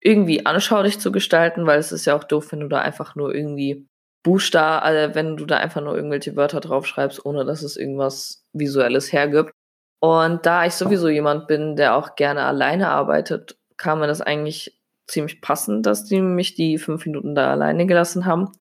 irgendwie 0.00 0.46
anschaulich 0.46 0.98
zu 0.98 1.12
gestalten, 1.12 1.66
weil 1.66 1.78
es 1.78 1.92
ist 1.92 2.04
ja 2.06 2.16
auch 2.16 2.24
doof, 2.24 2.52
wenn 2.52 2.60
du 2.60 2.68
da 2.68 2.80
einfach 2.80 3.14
nur 3.14 3.34
irgendwie 3.34 3.86
Buchstaben, 4.24 4.84
also 4.84 5.14
wenn 5.14 5.36
du 5.36 5.46
da 5.46 5.56
einfach 5.56 5.80
nur 5.80 5.96
irgendwelche 5.96 6.36
Wörter 6.36 6.60
draufschreibst, 6.60 7.24
ohne 7.24 7.44
dass 7.44 7.62
es 7.62 7.76
irgendwas 7.76 8.44
Visuelles 8.52 9.12
hergibt. 9.12 9.52
Und 10.00 10.46
da 10.46 10.64
ich 10.64 10.74
sowieso 10.74 11.08
jemand 11.08 11.46
bin, 11.46 11.76
der 11.76 11.94
auch 11.96 12.16
gerne 12.16 12.42
alleine 12.42 12.88
arbeitet 12.88 13.56
kam 13.82 13.98
mir 13.98 14.06
das 14.06 14.20
eigentlich 14.20 14.80
ziemlich 15.06 15.40
passend, 15.40 15.84
dass 15.86 16.04
die 16.04 16.20
mich 16.20 16.54
die 16.54 16.78
fünf 16.78 17.04
Minuten 17.04 17.34
da 17.34 17.50
alleine 17.50 17.86
gelassen 17.86 18.24
haben. 18.24 18.52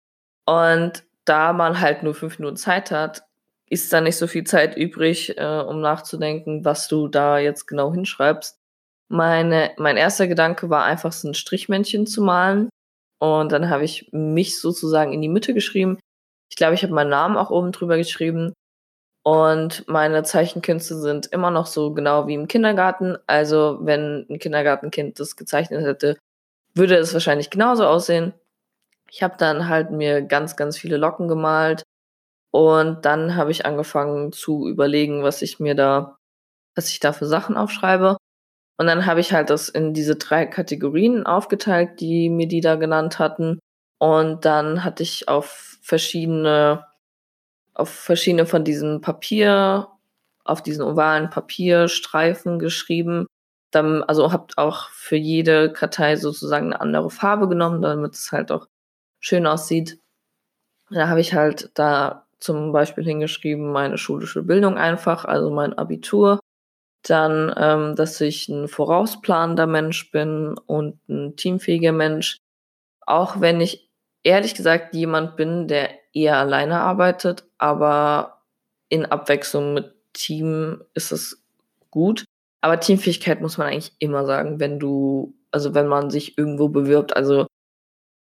Und 0.46 1.04
da 1.26 1.54
man 1.54 1.80
halt 1.80 2.04
nur 2.04 2.16
fünf 2.16 2.40
Minuten 2.40 2.58
Zeit 2.58 2.92
hat, 2.92 3.24
ist 3.72 3.94
da 3.94 4.02
nicht 4.02 4.18
so 4.18 4.28
viel 4.28 4.44
Zeit 4.44 4.76
übrig, 4.76 5.38
äh, 5.38 5.64
um 5.68 5.80
nachzudenken, 5.80 6.66
was 6.66 6.90
du 6.90 7.08
da 7.08 7.40
jetzt 7.40 7.68
genau 7.68 7.94
hinschreibst. 7.94 8.58
meine, 9.10 9.72
mein 9.78 9.98
erster 9.98 10.28
Gedanke 10.28 10.70
war 10.70 10.86
einfach 10.86 11.12
so 11.14 11.30
ein 11.30 11.34
Strichmännchen 11.34 12.08
zu 12.08 12.22
malen. 12.22 12.70
Und 13.20 13.52
dann 13.52 13.70
habe 13.70 13.86
ich 13.86 14.10
mich 14.12 14.60
sozusagen 14.60 15.14
in 15.14 15.22
die 15.22 15.30
Mitte 15.30 15.54
geschrieben. 15.54 16.00
Ich 16.50 16.58
glaube, 16.58 16.76
ich 16.76 16.84
habe 16.84 16.94
meinen 16.94 17.10
Namen 17.10 17.38
auch 17.38 17.50
oben 17.52 17.72
drüber 17.72 17.98
geschrieben. 17.98 18.54
Und 19.24 19.88
meine 19.88 20.24
Zeichenkünste 20.24 20.98
sind 20.98 21.28
immer 21.28 21.52
noch 21.52 21.68
so 21.68 21.94
genau 21.94 22.28
wie 22.28 22.34
im 22.36 22.48
Kindergarten. 22.48 23.18
Also, 23.28 23.80
wenn 23.82 24.26
ein 24.30 24.40
Kindergartenkind 24.40 25.20
das 25.20 25.36
gezeichnet 25.36 25.86
hätte, 25.86 26.18
würde 26.76 26.96
es 26.96 27.14
wahrscheinlich 27.14 27.50
genauso 27.50 27.86
aussehen. 27.86 28.34
Ich 29.10 29.24
habe 29.24 29.36
dann 29.38 29.68
halt 29.70 29.92
mir 29.92 30.22
ganz, 30.22 30.56
ganz 30.56 30.78
viele 30.78 30.98
Locken 30.98 31.28
gemalt. 31.28 31.84
Und 32.52 33.06
dann 33.06 33.36
habe 33.36 33.52
ich 33.52 33.66
angefangen 33.66 34.34
zu 34.34 34.68
überlegen, 34.68 35.24
was 35.24 35.42
ich 35.42 35.60
mir 35.60 35.76
da, 35.76 36.18
was 36.76 36.90
ich 36.90 37.00
da 37.00 37.14
für 37.14 37.26
Sachen 37.26 37.58
aufschreibe. 37.58 38.18
Und 38.78 38.88
dann 38.88 39.06
habe 39.06 39.20
ich 39.22 39.34
halt 39.34 39.50
das 39.50 39.70
in 39.70 39.94
diese 39.94 40.16
drei 40.16 40.46
Kategorien 40.46 41.26
aufgeteilt, 41.26 42.00
die 42.02 42.30
mir 42.30 42.48
die 42.48 42.62
da 42.62 42.76
genannt 42.76 43.20
hatten. 43.20 43.60
Und 44.00 44.46
dann 44.46 44.84
hatte 44.84 45.04
ich 45.04 45.28
auf 45.28 45.78
verschiedene, 45.82 46.88
auf 47.74 47.90
verschiedene 47.90 48.46
von 48.46 48.64
diesen 48.64 49.02
Papier, 49.02 49.88
auf 50.44 50.64
diesen 50.64 50.84
ovalen 50.84 51.30
Papierstreifen 51.30 52.60
geschrieben. 52.60 53.28
Dann, 53.72 54.04
also 54.04 54.32
habt 54.34 54.58
auch 54.58 54.90
für 54.90 55.16
jede 55.16 55.72
Kartei 55.72 56.16
sozusagen 56.18 56.68
eine 56.68 56.82
andere 56.82 57.10
Farbe 57.12 57.48
genommen, 57.48 57.82
damit 57.82 58.16
es 58.16 58.32
halt 58.32 58.52
auch 58.52 58.68
schön 59.20 59.48
aussieht. 59.48 60.00
Da 60.90 61.08
habe 61.08 61.22
ich 61.22 61.34
halt 61.34 61.72
da 61.76 62.26
zum 62.42 62.74
Beispiel 62.74 63.06
hingeschrieben, 63.06 63.72
meine 63.72 63.98
schulische 63.98 64.44
Bildung 64.44 64.78
einfach, 64.78 65.26
also 65.26 65.52
mein 65.52 65.78
Abitur 65.78 66.40
dann, 67.04 67.54
ähm, 67.58 67.96
dass 67.96 68.22
ich 68.22 68.48
ein 68.50 68.68
vorausplanender 68.68 69.68
Mensch 69.68 70.12
bin 70.12 70.56
und 70.58 71.00
ein 71.10 71.36
teamfähiger 71.36 71.92
Mensch. 71.92 72.38
Auch 73.06 73.42
wenn 73.42 73.62
ich 73.62 73.90
ehrlich 74.24 74.56
gesagt 74.56 74.94
jemand 74.94 75.36
bin, 75.36 75.68
der 75.68 75.90
eher 76.14 76.38
alleine 76.38 76.80
arbeitet, 76.82 77.46
aber 77.58 78.44
in 78.90 79.06
Abwechslung 79.06 79.74
mit 79.74 79.96
Team 80.14 80.84
ist 80.94 81.12
es 81.12 81.44
gut. 81.90 82.26
Aber 82.62 82.80
Teamfähigkeit 82.80 83.42
muss 83.42 83.58
man 83.58 83.68
eigentlich 83.68 83.94
immer 84.00 84.26
sagen, 84.26 84.60
wenn 84.60 84.80
du, 84.80 85.34
also 85.52 85.74
wenn 85.74 85.88
man 85.88 86.12
sich 86.12 86.38
irgendwo 86.38 86.70
bewirbt. 86.70 87.16
Also 87.16 87.48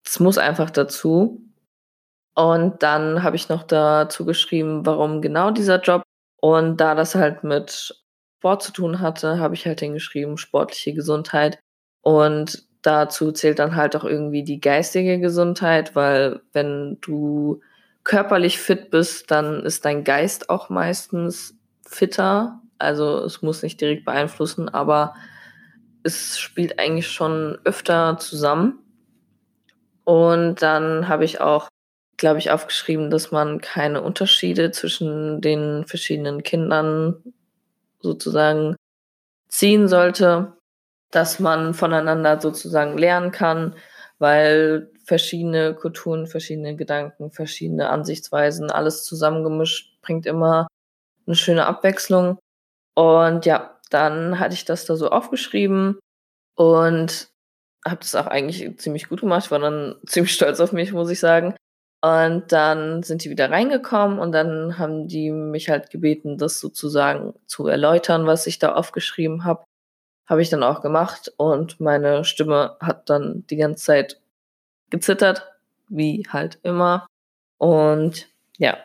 es 0.07 0.21
muss 0.21 0.39
einfach 0.39 0.71
dazu. 0.71 1.43
Und 2.39 2.85
dann 2.85 3.25
habe 3.25 3.35
ich 3.35 3.49
noch 3.49 3.65
dazu 3.65 4.25
geschrieben, 4.25 4.87
warum 4.87 5.21
genau 5.21 5.51
dieser 5.51 5.81
Job. 5.81 6.05
Und 6.41 6.77
da 6.77 6.95
das 6.95 7.17
halt 7.17 7.43
mit 7.43 7.97
Sport 8.39 8.63
zu 8.63 8.73
tun 8.73 9.01
hatte, 9.01 9.41
habe 9.41 9.57
ich 9.57 9.67
halt 9.67 9.81
hingeschrieben, 9.81 10.37
sportliche 10.39 10.95
Gesundheit. 10.95 11.59
Und 12.01 12.63
dazu 12.83 13.33
zählt 13.33 13.59
dann 13.59 13.75
halt 13.75 13.97
auch 13.97 14.05
irgendwie 14.05 14.45
die 14.45 14.61
geistige 14.61 15.19
Gesundheit, 15.19 15.97
weil 15.97 16.41
wenn 16.53 16.99
du 17.01 17.61
körperlich 18.05 18.61
fit 18.61 18.93
bist, 18.93 19.33
dann 19.33 19.67
ist 19.67 19.85
dein 19.85 20.05
Geist 20.05 20.49
auch 20.49 20.69
meistens 20.69 21.59
fitter. 21.85 22.63
Also 22.79 23.19
es 23.25 23.43
muss 23.43 23.65
nicht 23.65 23.81
direkt 23.81 24.05
beeinflussen, 24.05 24.69
aber 24.69 25.17
es 26.05 26.39
spielt 26.39 26.79
eigentlich 26.79 27.09
schon 27.09 27.59
öfter 27.65 28.17
zusammen. 28.19 28.79
Und 30.05 30.63
dann 30.63 31.09
habe 31.09 31.25
ich 31.25 31.41
auch, 31.41 31.69
glaube 32.19 32.41
ich, 32.41 32.51
aufgeschrieben, 32.51 33.11
dass 33.11 33.31
man 33.31 33.61
keine 33.61 34.03
Unterschiede 34.03 34.71
zwischen 34.73 35.41
den 35.41 35.87
verschiedenen 35.87 36.43
Kindern 36.43 37.23
sozusagen 38.01 38.77
ziehen 39.49 39.89
sollte, 39.89 40.53
dass 41.11 41.39
man 41.41 41.73
voneinander 41.75 42.41
sozusagen 42.41 42.99
lernen 42.99 43.31
kann, 43.31 43.75
weil 44.19 44.91
verschiedene 45.05 45.75
Kulturen, 45.75 46.27
verschiedene 46.27 46.77
Gedanken, 46.77 47.31
verschiedene 47.31 47.89
Ansichtsweisen, 47.89 48.71
alles 48.71 49.05
zusammengemischt 49.05 50.01
bringt 50.03 50.27
immer 50.27 50.67
eine 51.27 51.37
schöne 51.37 51.67
Abwechslung. 51.67 52.39
Und 52.95 53.47
ja, 53.47 53.81
dann 53.91 54.39
hatte 54.39 54.55
ich 54.55 54.65
das 54.65 54.85
da 54.85 54.97
so 54.97 55.09
aufgeschrieben 55.09 55.99
und 56.57 57.29
habe 57.87 58.01
das 58.01 58.15
auch 58.17 58.27
eigentlich 58.27 58.79
ziemlich 58.79 59.09
gut 59.09 59.21
gemacht. 59.21 59.47
Ich 59.47 59.51
war 59.51 59.61
dann 59.61 59.97
ziemlich 60.07 60.35
stolz 60.35 60.61
auf 60.61 60.73
mich, 60.73 60.93
muss 60.93 61.11
ich 61.11 61.21
sagen. 61.21 61.55
Und 62.01 62.53
dann 62.53 63.03
sind 63.03 63.25
die 63.25 63.31
wieder 63.31 63.51
reingekommen 63.51 64.21
und 64.21 64.31
dann 64.33 64.79
haben 64.79 65.09
die 65.09 65.31
mich 65.31 65.69
halt 65.69 65.91
gebeten, 65.91 66.39
das 66.39 66.61
sozusagen 66.61 67.35
zu 67.47 67.67
erläutern, 67.67 68.27
was 68.27 68.47
ich 68.47 68.61
da 68.61 68.75
aufgeschrieben 68.75 69.45
habe. 69.45 69.65
Habe 70.29 70.43
ich 70.43 70.51
dann 70.51 70.63
auch 70.63 70.81
gemacht 70.81 71.33
und 71.39 71.81
meine 71.81 72.25
Stimme 72.25 72.77
hat 72.81 73.11
dann 73.11 73.45
die 73.51 73.57
ganze 73.57 73.85
Zeit 73.85 74.21
gezittert, 74.91 75.51
wie 75.89 76.25
halt 76.31 76.59
immer. 76.63 77.07
Und 77.59 78.29
ja, 78.59 78.77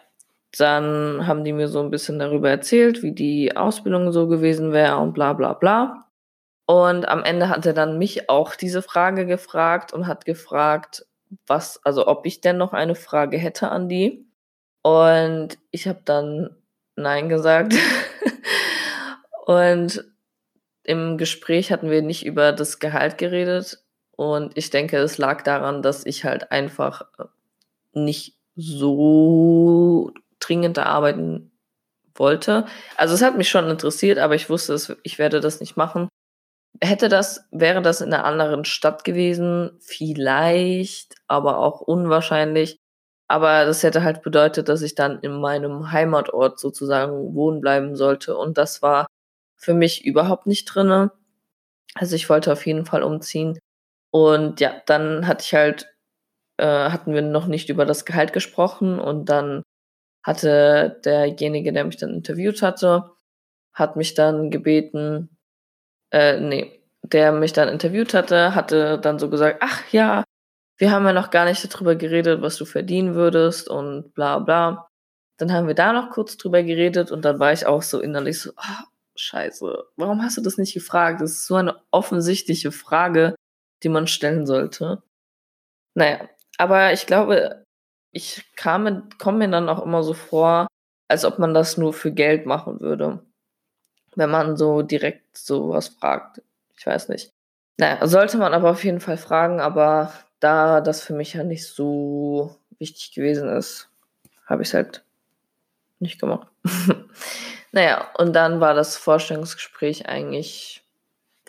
dann 0.57 1.27
haben 1.27 1.43
die 1.43 1.53
mir 1.53 1.67
so 1.67 1.81
ein 1.81 1.91
bisschen 1.91 2.17
darüber 2.19 2.49
erzählt, 2.49 3.03
wie 3.03 3.11
die 3.11 3.55
Ausbildung 3.55 4.11
so 4.11 4.27
gewesen 4.27 4.71
wäre 4.71 4.97
und 4.97 5.13
bla 5.13 5.33
bla 5.33 5.53
bla. 5.53 6.07
Und 6.65 7.07
am 7.07 7.23
Ende 7.23 7.49
hat 7.49 7.65
er 7.65 7.73
dann 7.73 7.97
mich 7.97 8.29
auch 8.29 8.55
diese 8.55 8.81
Frage 8.81 9.25
gefragt 9.25 9.93
und 9.93 10.07
hat 10.07 10.25
gefragt, 10.25 11.05
was, 11.47 11.83
also 11.83 12.07
ob 12.07 12.25
ich 12.25 12.41
denn 12.41 12.57
noch 12.57 12.73
eine 12.73 12.95
Frage 12.95 13.37
hätte 13.37 13.69
an 13.69 13.89
die. 13.89 14.25
Und 14.81 15.57
ich 15.71 15.87
habe 15.87 16.01
dann 16.05 16.55
Nein 16.95 17.29
gesagt. 17.29 17.73
und 19.45 20.03
im 20.83 21.17
Gespräch 21.17 21.71
hatten 21.71 21.89
wir 21.89 22.01
nicht 22.01 22.25
über 22.25 22.51
das 22.51 22.79
Gehalt 22.79 23.17
geredet. 23.17 23.83
Und 24.11 24.57
ich 24.57 24.69
denke, 24.69 24.97
es 24.97 25.17
lag 25.17 25.41
daran, 25.43 25.81
dass 25.81 26.05
ich 26.05 26.23
halt 26.23 26.51
einfach 26.51 27.03
nicht 27.93 28.37
so 28.55 30.11
dringend 30.39 30.77
arbeiten 30.77 31.51
wollte. 32.15 32.65
Also 32.97 33.15
es 33.15 33.21
hat 33.21 33.37
mich 33.37 33.49
schon 33.49 33.69
interessiert, 33.69 34.19
aber 34.19 34.35
ich 34.35 34.49
wusste, 34.49 34.97
ich 35.03 35.17
werde 35.17 35.39
das 35.39 35.59
nicht 35.59 35.77
machen. 35.77 36.09
Hätte 36.81 37.07
das, 37.09 37.45
wäre 37.51 37.81
das 37.81 38.01
in 38.01 38.13
einer 38.13 38.25
anderen 38.25 38.65
Stadt 38.65 39.03
gewesen? 39.03 39.71
Vielleicht, 39.79 41.15
aber 41.27 41.59
auch 41.59 41.81
unwahrscheinlich. 41.81 42.77
Aber 43.27 43.65
das 43.65 43.83
hätte 43.83 44.03
halt 44.03 44.21
bedeutet, 44.23 44.69
dass 44.69 44.81
ich 44.81 44.95
dann 44.95 45.19
in 45.19 45.39
meinem 45.39 45.91
Heimatort 45.91 46.59
sozusagen 46.59 47.33
wohnen 47.35 47.61
bleiben 47.61 47.95
sollte. 47.95 48.37
Und 48.37 48.57
das 48.57 48.81
war 48.81 49.07
für 49.55 49.73
mich 49.73 50.03
überhaupt 50.05 50.45
nicht 50.47 50.65
drinne. 50.65 51.11
Also 51.95 52.15
ich 52.15 52.29
wollte 52.29 52.51
auf 52.53 52.65
jeden 52.67 52.85
Fall 52.85 53.03
umziehen. 53.03 53.59
Und 54.11 54.61
ja, 54.61 54.73
dann 54.87 55.27
hatte 55.27 55.43
ich 55.45 55.53
halt, 55.55 55.87
äh, 56.57 56.65
hatten 56.67 57.13
wir 57.13 57.21
noch 57.23 57.47
nicht 57.47 57.69
über 57.69 57.85
das 57.85 58.05
Gehalt 58.05 58.33
gesprochen. 58.33 58.99
Und 58.99 59.29
dann 59.29 59.63
hatte 60.25 61.01
derjenige, 61.05 61.73
der 61.73 61.85
mich 61.85 61.97
dann 61.97 62.11
interviewt 62.15 62.61
hatte, 62.63 63.11
hat 63.73 63.95
mich 63.97 64.15
dann 64.15 64.51
gebeten, 64.51 65.32
äh, 66.13 66.39
nee, 66.39 66.79
der 67.01 67.31
mich 67.33 67.53
dann 67.53 67.67
interviewt 67.69 68.13
hatte, 68.13 68.55
hatte 68.55 68.99
dann 68.99 69.19
so 69.19 69.29
gesagt, 69.29 69.59
ach 69.61 69.81
ja, 69.91 70.23
wir 70.77 70.91
haben 70.91 71.05
ja 71.05 71.13
noch 71.13 71.31
gar 71.31 71.45
nicht 71.45 71.73
darüber 71.73 71.95
geredet, 71.95 72.41
was 72.41 72.57
du 72.57 72.65
verdienen 72.65 73.15
würdest 73.15 73.67
und 73.67 74.13
bla 74.13 74.39
bla. 74.39 74.87
Dann 75.37 75.51
haben 75.51 75.67
wir 75.67 75.75
da 75.75 75.91
noch 75.93 76.11
kurz 76.11 76.37
drüber 76.37 76.63
geredet 76.63 77.11
und 77.11 77.25
dann 77.25 77.39
war 77.39 77.51
ich 77.51 77.65
auch 77.65 77.81
so 77.81 77.99
innerlich 77.99 78.39
so, 78.39 78.51
oh, 78.51 78.83
scheiße, 79.15 79.85
warum 79.97 80.21
hast 80.21 80.37
du 80.37 80.41
das 80.41 80.57
nicht 80.57 80.73
gefragt? 80.73 81.21
Das 81.21 81.31
ist 81.31 81.47
so 81.47 81.55
eine 81.55 81.81
offensichtliche 81.91 82.71
Frage, 82.71 83.35
die 83.83 83.89
man 83.89 84.07
stellen 84.07 84.45
sollte. 84.45 85.03
Naja, 85.95 86.29
aber 86.57 86.93
ich 86.93 87.05
glaube, 87.07 87.65
ich 88.11 88.45
komme 88.57 89.11
mir 89.33 89.49
dann 89.49 89.69
auch 89.69 89.83
immer 89.83 90.03
so 90.03 90.13
vor, 90.13 90.67
als 91.09 91.25
ob 91.25 91.39
man 91.39 91.53
das 91.53 91.77
nur 91.77 91.93
für 91.93 92.11
Geld 92.11 92.45
machen 92.45 92.79
würde 92.79 93.23
wenn 94.15 94.29
man 94.29 94.57
so 94.57 94.81
direkt 94.81 95.37
sowas 95.37 95.89
fragt. 95.89 96.41
Ich 96.77 96.85
weiß 96.85 97.09
nicht. 97.09 97.31
Naja, 97.77 98.05
sollte 98.07 98.37
man 98.37 98.53
aber 98.53 98.71
auf 98.71 98.83
jeden 98.83 98.99
Fall 98.99 99.17
fragen, 99.17 99.59
aber 99.59 100.13
da 100.39 100.81
das 100.81 101.01
für 101.01 101.13
mich 101.13 101.33
ja 101.33 101.43
nicht 101.43 101.67
so 101.67 102.55
wichtig 102.77 103.13
gewesen 103.13 103.49
ist, 103.49 103.89
habe 104.45 104.61
ich 104.61 104.69
es 104.69 104.73
halt 104.73 105.03
nicht 105.99 106.19
gemacht. 106.19 106.47
naja, 107.71 108.09
und 108.17 108.33
dann 108.35 108.59
war 108.59 108.73
das 108.73 108.97
Vorstellungsgespräch 108.97 110.07
eigentlich 110.07 110.83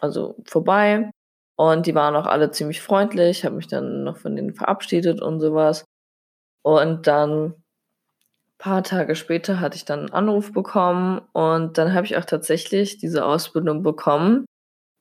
also 0.01 0.37
vorbei 0.47 1.11
und 1.57 1.87
die 1.87 1.95
waren 1.95 2.17
auch 2.17 2.27
alle 2.27 2.51
ziemlich 2.51 2.81
freundlich, 2.81 3.45
habe 3.45 3.57
mich 3.57 3.69
dann 3.69 4.05
noch 4.05 4.19
von 4.19 4.37
denen 4.37 4.55
verabschiedet 4.55 5.21
und 5.23 5.41
sowas. 5.41 5.85
Und 6.63 7.07
dann 7.07 7.64
paar 8.65 8.83
Tage 8.83 9.15
später 9.15 9.61
hatte 9.61 9.77
ich 9.77 9.85
dann 9.85 10.01
einen 10.01 10.13
Anruf 10.15 10.51
bekommen 10.55 11.21
und 11.33 11.77
dann 11.77 11.93
habe 11.93 12.07
ich 12.07 12.17
auch 12.17 12.25
tatsächlich 12.25 12.97
diese 12.97 13.27
Ausbildung 13.27 13.83
bekommen. 13.83 14.47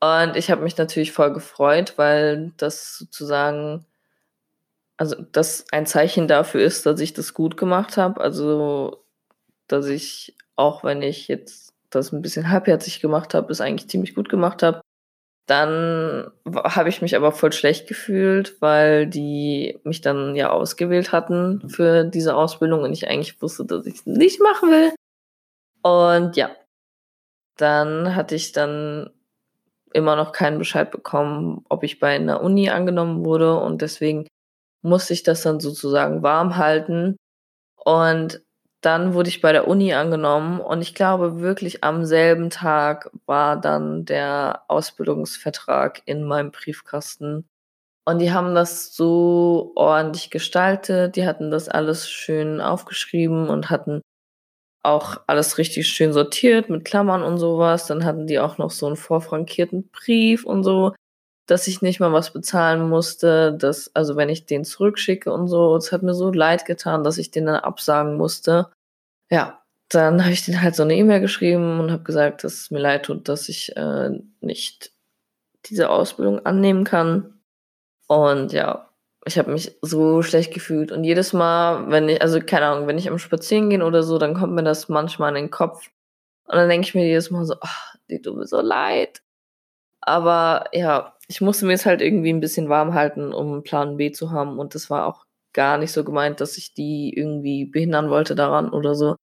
Und 0.01 0.35
ich 0.35 0.51
habe 0.51 0.63
mich 0.63 0.77
natürlich 0.77 1.13
voll 1.13 1.31
gefreut, 1.31 1.93
weil 1.95 2.51
das 2.57 2.97
sozusagen, 2.97 3.85
also 4.97 5.15
das 5.31 5.65
ein 5.71 5.85
Zeichen 5.85 6.27
dafür 6.27 6.61
ist, 6.61 6.85
dass 6.85 6.99
ich 6.99 7.13
das 7.13 7.33
gut 7.33 7.55
gemacht 7.55 7.95
habe. 7.95 8.19
Also, 8.19 9.05
dass 9.67 9.87
ich, 9.87 10.35
auch 10.57 10.83
wenn 10.83 11.01
ich 11.01 11.29
jetzt 11.29 11.73
das 11.89 12.11
ein 12.11 12.21
bisschen 12.21 12.49
halbherzig 12.49 12.99
gemacht 12.99 13.33
habe, 13.33 13.49
es 13.49 13.61
eigentlich 13.61 13.89
ziemlich 13.89 14.13
gut 14.13 14.27
gemacht 14.27 14.61
habe. 14.61 14.81
Dann 15.45 16.31
habe 16.47 16.89
ich 16.89 17.01
mich 17.01 17.15
aber 17.17 17.33
voll 17.33 17.51
schlecht 17.51 17.87
gefühlt, 17.87 18.61
weil 18.61 19.07
die 19.07 19.77
mich 19.83 19.99
dann 19.99 20.35
ja 20.35 20.51
ausgewählt 20.51 21.11
hatten 21.11 21.67
für 21.69 22.05
diese 22.05 22.35
Ausbildung 22.35 22.83
und 22.83 22.93
ich 22.93 23.09
eigentlich 23.09 23.41
wusste, 23.41 23.65
dass 23.65 23.85
ich 23.85 23.95
es 23.95 24.05
nicht 24.05 24.41
machen 24.41 24.71
will. 24.71 24.93
Und 25.81 26.37
ja, 26.37 26.55
dann 27.57 28.15
hatte 28.15 28.35
ich 28.35 28.53
dann 28.53 29.09
immer 29.93 30.15
noch 30.15 30.31
keinen 30.31 30.59
Bescheid 30.59 30.89
bekommen, 30.91 31.65
ob 31.69 31.83
ich 31.83 31.99
bei 31.99 32.15
einer 32.15 32.41
Uni 32.41 32.69
angenommen 32.69 33.25
wurde 33.25 33.59
und 33.59 33.81
deswegen 33.81 34.27
musste 34.81 35.13
ich 35.13 35.23
das 35.23 35.41
dann 35.41 35.59
sozusagen 35.59 36.23
warm 36.23 36.57
halten. 36.57 37.17
Und 37.75 38.41
dann 38.85 39.13
wurde 39.13 39.29
ich 39.29 39.41
bei 39.41 39.51
der 39.51 39.67
Uni 39.67 39.93
angenommen 39.93 40.59
und 40.59 40.81
ich 40.81 40.93
glaube 40.93 41.39
wirklich 41.39 41.83
am 41.83 42.05
selben 42.05 42.49
Tag 42.49 43.09
war 43.25 43.59
dann 43.59 44.05
der 44.05 44.63
Ausbildungsvertrag 44.67 46.01
in 46.05 46.23
meinem 46.23 46.51
Briefkasten. 46.51 47.47
Und 48.05 48.19
die 48.19 48.33
haben 48.33 48.53
das 48.55 48.95
so 48.95 49.71
ordentlich 49.75 50.29
gestaltet, 50.29 51.15
die 51.15 51.25
hatten 51.25 51.51
das 51.51 51.69
alles 51.69 52.09
schön 52.09 52.59
aufgeschrieben 52.59 53.49
und 53.49 53.69
hatten 53.69 54.01
auch 54.83 55.21
alles 55.27 55.57
richtig 55.57 55.87
schön 55.87 56.11
sortiert 56.11 56.69
mit 56.69 56.83
Klammern 56.85 57.23
und 57.23 57.37
sowas. 57.37 57.87
Dann 57.87 58.03
hatten 58.03 58.27
die 58.27 58.39
auch 58.39 58.57
noch 58.57 58.71
so 58.71 58.87
einen 58.87 58.97
vorfrankierten 58.97 59.89
Brief 59.89 60.45
und 60.45 60.63
so, 60.63 60.93
dass 61.45 61.67
ich 61.67 61.81
nicht 61.81 61.99
mal 61.99 62.13
was 62.13 62.31
bezahlen 62.31 62.89
musste. 62.89 63.53
Dass, 63.53 63.93
also 63.95 64.15
wenn 64.15 64.29
ich 64.29 64.45
den 64.45 64.65
zurückschicke 64.65 65.31
und 65.31 65.47
so, 65.47 65.75
es 65.75 65.91
hat 65.91 66.03
mir 66.03 66.13
so 66.13 66.31
leid 66.31 66.65
getan, 66.65 67.03
dass 67.03 67.17
ich 67.17 67.31
den 67.31 67.45
dann 67.45 67.55
absagen 67.55 68.17
musste. 68.17 68.67
Ja, 69.29 69.63
dann 69.89 70.23
habe 70.23 70.33
ich 70.33 70.45
den 70.45 70.61
halt 70.61 70.75
so 70.75 70.83
eine 70.83 70.95
E-Mail 70.95 71.19
geschrieben 71.21 71.79
und 71.79 71.91
habe 71.91 72.03
gesagt, 72.03 72.43
dass 72.43 72.53
es 72.53 72.71
mir 72.71 72.79
leid 72.79 73.05
tut, 73.05 73.27
dass 73.29 73.49
ich 73.49 73.75
äh, 73.77 74.11
nicht 74.41 74.91
diese 75.65 75.89
Ausbildung 75.89 76.45
annehmen 76.45 76.83
kann. 76.83 77.39
Und 78.07 78.53
ja, 78.53 78.89
ich 79.25 79.37
habe 79.37 79.51
mich 79.51 79.77
so 79.81 80.21
schlecht 80.21 80.53
gefühlt. 80.53 80.91
Und 80.91 81.03
jedes 81.03 81.33
Mal, 81.33 81.89
wenn 81.89 82.09
ich, 82.09 82.21
also 82.21 82.39
keine 82.39 82.67
Ahnung, 82.67 82.87
wenn 82.87 82.97
ich 82.97 83.09
am 83.09 83.19
Spazieren 83.19 83.69
gehen 83.69 83.81
oder 83.81 84.03
so, 84.03 84.17
dann 84.17 84.33
kommt 84.33 84.53
mir 84.53 84.63
das 84.63 84.89
manchmal 84.89 85.29
in 85.29 85.45
den 85.45 85.51
Kopf. 85.51 85.89
Und 86.45 86.55
dann 86.55 86.69
denke 86.69 86.87
ich 86.87 86.95
mir 86.95 87.05
jedes 87.05 87.31
Mal 87.31 87.45
so, 87.45 87.55
ach, 87.61 87.95
die 88.09 88.21
tut 88.21 88.35
mir 88.35 88.47
so 88.47 88.61
leid. 88.61 89.22
Aber 90.05 90.65
ja, 90.73 91.15
ich 91.27 91.41
musste 91.41 91.65
mir 91.65 91.73
es 91.73 91.85
halt 91.85 92.01
irgendwie 92.01 92.31
ein 92.31 92.39
bisschen 92.41 92.69
warm 92.69 92.93
halten, 92.93 93.33
um 93.33 93.63
Plan 93.63 93.97
B 93.97 94.11
zu 94.11 94.31
haben. 94.31 94.59
Und 94.59 94.75
das 94.75 94.89
war 94.89 95.07
auch 95.07 95.25
gar 95.53 95.77
nicht 95.77 95.91
so 95.91 96.03
gemeint, 96.03 96.41
dass 96.41 96.57
ich 96.57 96.73
die 96.73 97.13
irgendwie 97.15 97.65
behindern 97.65 98.09
wollte 98.09 98.35
daran 98.35 98.69
oder 98.69 98.95
so. 98.95 99.15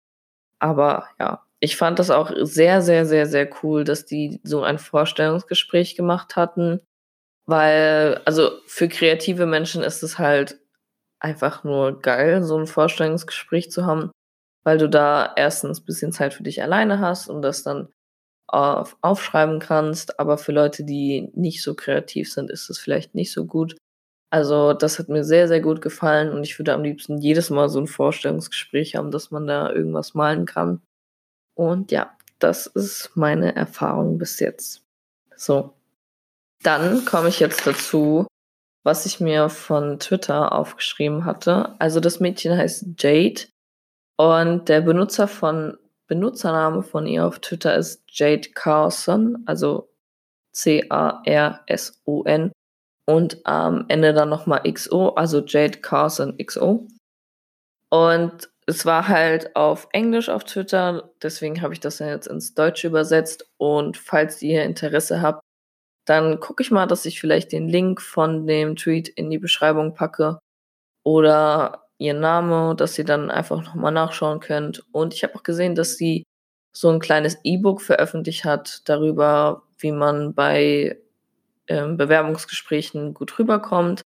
Aber 0.59 1.07
ja, 1.19 1.43
ich 1.59 1.77
fand 1.77 1.99
das 1.99 2.11
auch 2.11 2.31
sehr, 2.41 2.81
sehr, 2.81 3.05
sehr, 3.05 3.25
sehr 3.25 3.49
cool, 3.63 3.83
dass 3.83 4.05
die 4.05 4.39
so 4.43 4.63
ein 4.63 4.79
Vorstellungsgespräch 4.79 5.95
gemacht 5.95 6.35
hatten 6.35 6.81
weil, 7.49 8.21
also 8.25 8.51
für 8.67 8.87
kreative 8.87 9.47
Menschen 9.47 9.81
ist 9.81 10.03
es 10.03 10.19
halt 10.19 10.59
einfach 11.19 11.63
nur 11.63 11.99
geil, 11.99 12.43
so 12.43 12.55
ein 12.57 12.67
Vorstellungsgespräch 12.67 13.71
zu 13.71 13.87
haben, 13.87 14.11
weil 14.63 14.77
du 14.77 14.87
da 14.87 15.33
erstens 15.35 15.83
bisschen 15.83 16.11
Zeit 16.11 16.35
für 16.35 16.43
dich 16.43 16.61
alleine 16.61 16.99
hast 16.99 17.27
und 17.27 17.41
das 17.41 17.63
dann 17.63 17.89
auf, 18.53 18.97
aufschreiben 19.01 19.59
kannst. 19.59 20.19
Aber 20.19 20.37
für 20.37 20.51
Leute, 20.51 20.83
die 20.83 21.29
nicht 21.33 21.63
so 21.63 21.75
kreativ 21.75 22.31
sind, 22.31 22.49
ist 22.49 22.69
es 22.69 22.79
vielleicht 22.79 23.15
nicht 23.15 23.31
so 23.31 23.45
gut. 23.45 23.75
Also 24.31 24.73
das 24.73 24.99
hat 24.99 25.09
mir 25.09 25.23
sehr, 25.23 25.47
sehr 25.47 25.59
gut 25.59 25.81
gefallen 25.81 26.31
und 26.31 26.43
ich 26.43 26.59
würde 26.59 26.73
am 26.73 26.83
liebsten 26.83 27.17
jedes 27.17 27.49
Mal 27.49 27.67
so 27.67 27.79
ein 27.79 27.87
Vorstellungsgespräch 27.87 28.95
haben, 28.95 29.09
dass 29.09 29.31
man 29.31 29.47
da 29.47 29.71
irgendwas 29.71 30.13
malen 30.13 30.45
kann. 30.45 30.81
Und 31.55 31.91
ja, 31.91 32.15
das 32.37 32.67
ist 32.67 33.11
meine 33.15 33.55
Erfahrung 33.55 34.17
bis 34.19 34.39
jetzt. 34.39 34.83
So, 35.35 35.73
dann 36.63 37.05
komme 37.05 37.29
ich 37.29 37.39
jetzt 37.39 37.65
dazu, 37.65 38.27
was 38.83 39.05
ich 39.05 39.19
mir 39.19 39.49
von 39.49 39.99
Twitter 39.99 40.51
aufgeschrieben 40.51 41.25
hatte. 41.25 41.75
Also 41.79 41.99
das 41.99 42.19
Mädchen 42.19 42.55
heißt 42.55 42.85
Jade 42.99 43.47
und 44.17 44.69
der 44.69 44.81
Benutzer 44.81 45.27
von 45.27 45.77
Benutzername 46.09 46.83
von 46.83 47.07
ihr 47.07 47.25
auf 47.25 47.39
Twitter 47.39 47.75
ist 47.75 48.03
Jade 48.09 48.49
Carson, 48.53 49.43
also 49.45 49.89
C-A-R-S-O-N 50.51 52.51
und 53.05 53.45
am 53.45 53.85
Ende 53.87 54.13
dann 54.13 54.29
nochmal 54.29 54.63
XO, 54.69 55.09
also 55.09 55.43
Jade 55.45 55.79
Carson 55.79 56.37
XO. 56.37 56.87
Und 57.89 58.49
es 58.65 58.85
war 58.85 59.07
halt 59.07 59.55
auf 59.55 59.87
Englisch 59.93 60.29
auf 60.29 60.43
Twitter, 60.43 61.11
deswegen 61.21 61.61
habe 61.61 61.73
ich 61.73 61.79
das 61.79 61.99
jetzt 61.99 62.27
ins 62.27 62.53
Deutsche 62.53 62.87
übersetzt. 62.87 63.49
Und 63.57 63.97
falls 63.97 64.41
ihr 64.41 64.63
Interesse 64.63 65.21
habt, 65.21 65.41
dann 66.05 66.39
gucke 66.39 66.63
ich 66.63 66.71
mal, 66.71 66.87
dass 66.87 67.05
ich 67.05 67.19
vielleicht 67.19 67.51
den 67.51 67.69
Link 67.69 68.01
von 68.01 68.47
dem 68.47 68.75
Tweet 68.75 69.09
in 69.09 69.29
die 69.29 69.39
Beschreibung 69.39 69.93
packe 69.93 70.39
oder 71.03 71.88
ihr 71.99 72.13
Name, 72.15 72.75
dass 72.75 72.97
ihr 72.97 73.05
dann 73.05 73.29
einfach 73.29 73.63
nochmal 73.63 73.91
nachschauen 73.91 74.39
könnt. 74.39 74.83
Und 74.91 75.13
ich 75.13 75.23
habe 75.23 75.35
auch 75.35 75.43
gesehen, 75.43 75.75
dass 75.75 75.97
sie 75.97 76.23
so 76.71 76.89
ein 76.89 76.99
kleines 76.99 77.37
E-Book 77.43 77.81
veröffentlicht 77.81 78.45
hat 78.45 78.81
darüber, 78.89 79.63
wie 79.77 79.91
man 79.91 80.33
bei 80.33 80.97
ähm, 81.67 81.97
Bewerbungsgesprächen 81.97 83.13
gut 83.13 83.37
rüberkommt. 83.37 84.01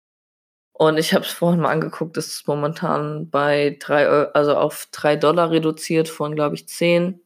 Und 0.73 0.97
ich 0.97 1.13
habe 1.13 1.23
es 1.23 1.31
vorhin 1.31 1.61
mal 1.61 1.71
angeguckt, 1.71 2.17
das 2.17 2.27
ist 2.27 2.47
momentan 2.47 3.29
bei 3.29 3.77
drei, 3.79 4.07
also 4.07 4.55
auf 4.55 4.87
drei 4.91 5.15
Dollar 5.15 5.51
reduziert 5.51 6.09
von, 6.09 6.35
glaube 6.35 6.55
ich, 6.55 6.67
zehn. 6.67 7.21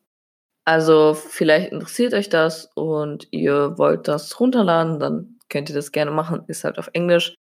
Also 0.66 1.14
vielleicht 1.14 1.72
interessiert 1.72 2.14
euch 2.14 2.30
das 2.30 2.66
und 2.76 3.28
ihr 3.32 3.78
wollt 3.78 4.08
das 4.10 4.38
runterladen, 4.40 5.00
dann 5.00 5.40
könnt 5.50 5.70
ihr 5.70 5.76
das 5.76 5.94
gerne 5.94 6.12
machen. 6.12 6.44
Ist 6.48 6.66
halt 6.66 6.78
auf 6.78 6.90
Englisch. 6.94 7.36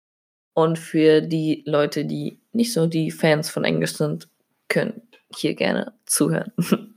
Und 0.53 0.77
für 0.77 1.21
die 1.21 1.63
Leute, 1.65 2.05
die 2.05 2.42
nicht 2.53 2.73
so 2.73 2.87
die 2.87 3.11
Fans 3.11 3.49
von 3.49 3.63
Englisch 3.63 3.93
sind, 3.93 4.29
können 4.67 5.01
hier 5.35 5.55
gerne 5.55 5.93
zuhören. 6.05 6.51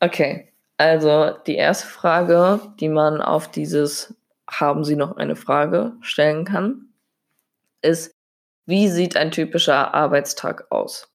okay, 0.00 0.52
also 0.76 1.36
die 1.46 1.56
erste 1.56 1.86
Frage, 1.86 2.60
die 2.80 2.88
man 2.88 3.20
auf 3.20 3.50
dieses 3.50 4.14
Haben 4.50 4.84
Sie 4.84 4.96
noch 4.96 5.16
eine 5.16 5.36
Frage 5.36 5.92
stellen 6.00 6.44
kann, 6.44 6.88
ist, 7.82 8.14
wie 8.66 8.88
sieht 8.88 9.16
ein 9.16 9.30
typischer 9.30 9.94
Arbeitstag 9.94 10.70
aus? 10.70 11.12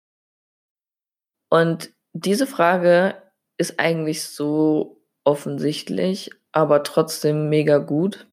Und 1.49 1.93
diese 2.13 2.47
Frage 2.47 3.21
ist 3.57 3.79
eigentlich 3.79 4.23
so 4.23 5.01
offensichtlich, 5.23 6.31
aber 6.51 6.83
trotzdem 6.83 7.49
mega 7.49 7.77
gut, 7.79 8.27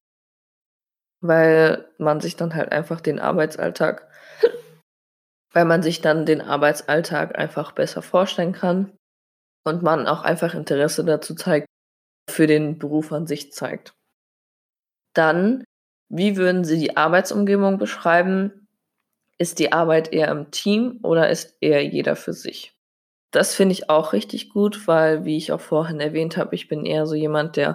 weil 1.20 1.88
man 1.98 2.20
sich 2.20 2.36
dann 2.36 2.54
halt 2.54 2.72
einfach 2.72 3.00
den 3.00 3.18
Arbeitsalltag, 3.18 4.08
weil 5.52 5.64
man 5.64 5.82
sich 5.82 6.00
dann 6.00 6.26
den 6.26 6.40
Arbeitsalltag 6.40 7.38
einfach 7.38 7.72
besser 7.72 8.02
vorstellen 8.02 8.52
kann 8.52 8.92
und 9.64 9.82
man 9.82 10.06
auch 10.06 10.22
einfach 10.22 10.54
Interesse 10.54 11.04
dazu 11.04 11.34
zeigt, 11.34 11.66
für 12.30 12.46
den 12.46 12.78
Beruf 12.78 13.12
an 13.12 13.26
sich 13.26 13.52
zeigt. 13.52 13.92
Dann, 15.14 15.64
wie 16.08 16.36
würden 16.36 16.64
Sie 16.64 16.78
die 16.78 16.96
Arbeitsumgebung 16.96 17.78
beschreiben? 17.78 18.66
Ist 19.38 19.58
die 19.58 19.72
Arbeit 19.72 20.12
eher 20.12 20.28
im 20.28 20.50
Team 20.50 21.00
oder 21.02 21.28
ist 21.28 21.56
eher 21.60 21.84
jeder 21.84 22.16
für 22.16 22.32
sich? 22.32 22.72
Das 23.32 23.54
finde 23.54 23.72
ich 23.72 23.90
auch 23.90 24.12
richtig 24.12 24.50
gut, 24.50 24.86
weil, 24.86 25.24
wie 25.24 25.36
ich 25.36 25.52
auch 25.52 25.60
vorhin 25.60 26.00
erwähnt 26.00 26.36
habe, 26.36 26.54
ich 26.54 26.68
bin 26.68 26.84
eher 26.84 27.06
so 27.06 27.14
jemand, 27.14 27.56
der 27.56 27.74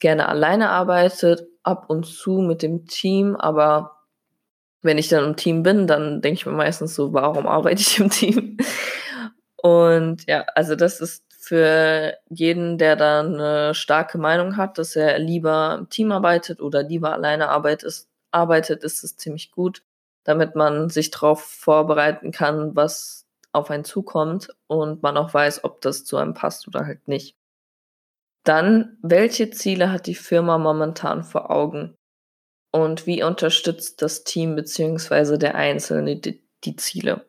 gerne 0.00 0.28
alleine 0.28 0.70
arbeitet, 0.70 1.46
ab 1.62 1.88
und 1.88 2.04
zu 2.04 2.40
mit 2.40 2.62
dem 2.62 2.86
Team, 2.86 3.36
aber 3.36 4.01
wenn 4.82 4.98
ich 4.98 5.08
dann 5.08 5.24
im 5.24 5.36
Team 5.36 5.62
bin, 5.62 5.86
dann 5.86 6.20
denke 6.20 6.34
ich 6.34 6.46
mir 6.46 6.52
meistens 6.52 6.94
so, 6.94 7.12
warum 7.12 7.46
arbeite 7.46 7.80
ich 7.80 7.98
im 8.00 8.10
Team? 8.10 8.56
Und 9.56 10.26
ja, 10.26 10.44
also 10.54 10.74
das 10.76 11.00
ist 11.00 11.24
für 11.38 12.16
jeden, 12.28 12.78
der 12.78 12.96
da 12.96 13.20
eine 13.20 13.74
starke 13.74 14.18
Meinung 14.18 14.56
hat, 14.56 14.78
dass 14.78 14.96
er 14.96 15.18
lieber 15.18 15.76
im 15.78 15.88
Team 15.88 16.12
arbeitet 16.12 16.60
oder 16.60 16.82
lieber 16.82 17.12
alleine 17.12 17.48
arbeitet, 17.48 18.84
ist 18.84 19.04
es 19.04 19.16
ziemlich 19.16 19.50
gut, 19.52 19.82
damit 20.24 20.54
man 20.56 20.88
sich 20.88 21.10
darauf 21.10 21.42
vorbereiten 21.44 22.30
kann, 22.32 22.76
was 22.76 23.26
auf 23.52 23.70
einen 23.70 23.84
zukommt 23.84 24.54
und 24.66 25.02
man 25.02 25.16
auch 25.16 25.34
weiß, 25.34 25.64
ob 25.64 25.80
das 25.80 26.04
zu 26.04 26.16
einem 26.16 26.34
passt 26.34 26.66
oder 26.68 26.86
halt 26.86 27.06
nicht. 27.06 27.36
Dann, 28.44 28.98
welche 29.02 29.50
Ziele 29.50 29.92
hat 29.92 30.06
die 30.06 30.14
Firma 30.14 30.58
momentan 30.58 31.22
vor 31.22 31.50
Augen? 31.50 31.94
Und 32.72 33.06
wie 33.06 33.22
unterstützt 33.22 34.00
das 34.00 34.24
Team 34.24 34.56
bzw. 34.56 35.36
der 35.36 35.54
Einzelne 35.54 36.16
die, 36.16 36.42
die 36.64 36.76
Ziele? 36.76 37.26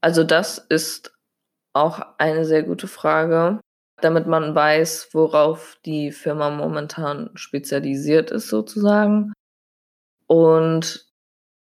Also 0.00 0.24
das 0.24 0.58
ist 0.58 1.12
auch 1.72 2.00
eine 2.18 2.44
sehr 2.44 2.62
gute 2.62 2.86
Frage, 2.86 3.60
damit 4.00 4.26
man 4.26 4.54
weiß, 4.54 5.08
worauf 5.12 5.78
die 5.84 6.12
Firma 6.12 6.50
momentan 6.50 7.30
spezialisiert 7.34 8.30
ist 8.30 8.48
sozusagen. 8.48 9.32
Und 10.26 11.06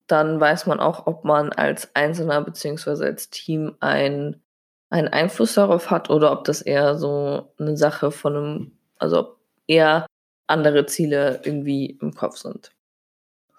dann 0.09 0.41
weiß 0.41 0.67
man 0.67 0.81
auch, 0.81 1.07
ob 1.07 1.25
man 1.25 1.53
als 1.53 1.95
Einzelner 1.95 2.43
beziehungsweise 2.43 3.05
als 3.05 3.31
Team 3.31 3.77
ein, 3.79 4.43
einen 4.91 5.09
Einfluss 5.09 5.55
darauf 5.55 5.91
hat 5.91 6.11
oder 6.11 6.33
ob 6.33 6.45
das 6.45 6.61
eher 6.61 6.97
so 6.97 7.55
eine 7.59 7.77
Sache 7.77 8.11
von 8.11 8.37
einem, 8.37 8.79
also 8.99 9.37
eher 9.69 10.07
andere 10.49 10.87
Ziele 10.87 11.41
irgendwie 11.45 11.87
im 12.01 12.13
Kopf 12.15 12.39
sind. 12.39 12.73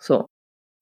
So. 0.02 0.26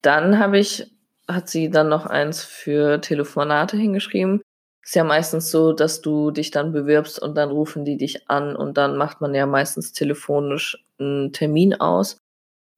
Dann 0.02 0.38
habe 0.38 0.58
ich, 0.58 0.90
hat 1.28 1.48
sie 1.48 1.70
dann 1.70 1.88
noch 1.88 2.06
eins 2.06 2.42
für 2.42 3.00
Telefonate 3.00 3.76
hingeschrieben. 3.76 4.40
Ist 4.82 4.94
ja 4.94 5.04
meistens 5.04 5.50
so, 5.50 5.72
dass 5.72 6.00
du 6.00 6.30
dich 6.30 6.50
dann 6.50 6.72
bewirbst 6.72 7.20
und 7.20 7.36
dann 7.36 7.50
rufen 7.50 7.84
die 7.84 7.98
dich 7.98 8.28
an 8.30 8.56
und 8.56 8.78
dann 8.78 8.96
macht 8.96 9.20
man 9.20 9.34
ja 9.34 9.46
meistens 9.46 9.92
telefonisch 9.92 10.82
einen 10.98 11.32
Termin 11.32 11.74
aus. 11.80 12.16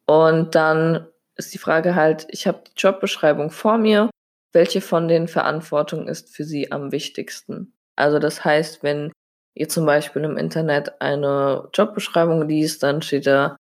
Und 0.07 0.55
dann 0.57 1.07
ist 1.37 1.55
die 1.55 1.59
Frage 1.59 1.95
halt, 1.95 2.27
ich 2.31 2.47
habe 2.47 2.63
die 2.67 2.73
Jobbeschreibung 2.77 3.51
vor 3.51 3.79
mir. 3.79 4.11
Welche 4.53 4.81
von 4.81 5.09
den 5.09 5.29
Verantwortungen 5.29 6.09
ist 6.09 6.35
für 6.35 6.45
Sie 6.45 6.73
am 6.73 6.93
wichtigsten? 6.93 7.73
Also 7.97 8.19
das 8.19 8.45
heißt, 8.45 8.83
wenn 8.83 9.13
ihr 9.55 9.69
zum 9.69 9.87
Beispiel 9.87 10.25
im 10.25 10.37
Internet 10.37 11.01
eine 11.01 11.69
Jobbeschreibung 11.73 12.49
liest, 12.49 12.83
dann 12.83 13.01
steht 13.01 13.27
da, 13.27 13.57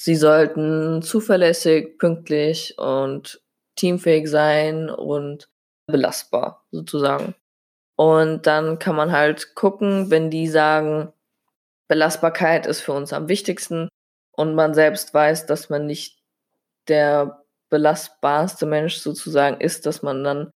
Sie 0.00 0.14
sollten 0.14 1.02
zuverlässig, 1.02 1.98
pünktlich 1.98 2.78
und 2.78 3.42
teamfähig 3.74 4.28
sein 4.28 4.90
und 4.90 5.48
belastbar 5.88 6.64
sozusagen. 6.70 7.34
Und 7.96 8.46
dann 8.46 8.78
kann 8.78 8.94
man 8.94 9.10
halt 9.10 9.56
gucken, 9.56 10.08
wenn 10.08 10.30
die 10.30 10.46
sagen, 10.46 11.12
Belastbarkeit 11.88 12.66
ist 12.66 12.80
für 12.80 12.92
uns 12.92 13.12
am 13.12 13.28
wichtigsten 13.28 13.88
und 14.36 14.54
man 14.54 14.72
selbst 14.72 15.14
weiß, 15.14 15.46
dass 15.46 15.68
man 15.68 15.86
nicht 15.86 16.22
der 16.88 17.44
belastbarste 17.68 18.66
Mensch 18.66 18.98
sozusagen 18.98 19.60
ist, 19.60 19.84
dass 19.84 20.02
man 20.02 20.22
dann 20.22 20.50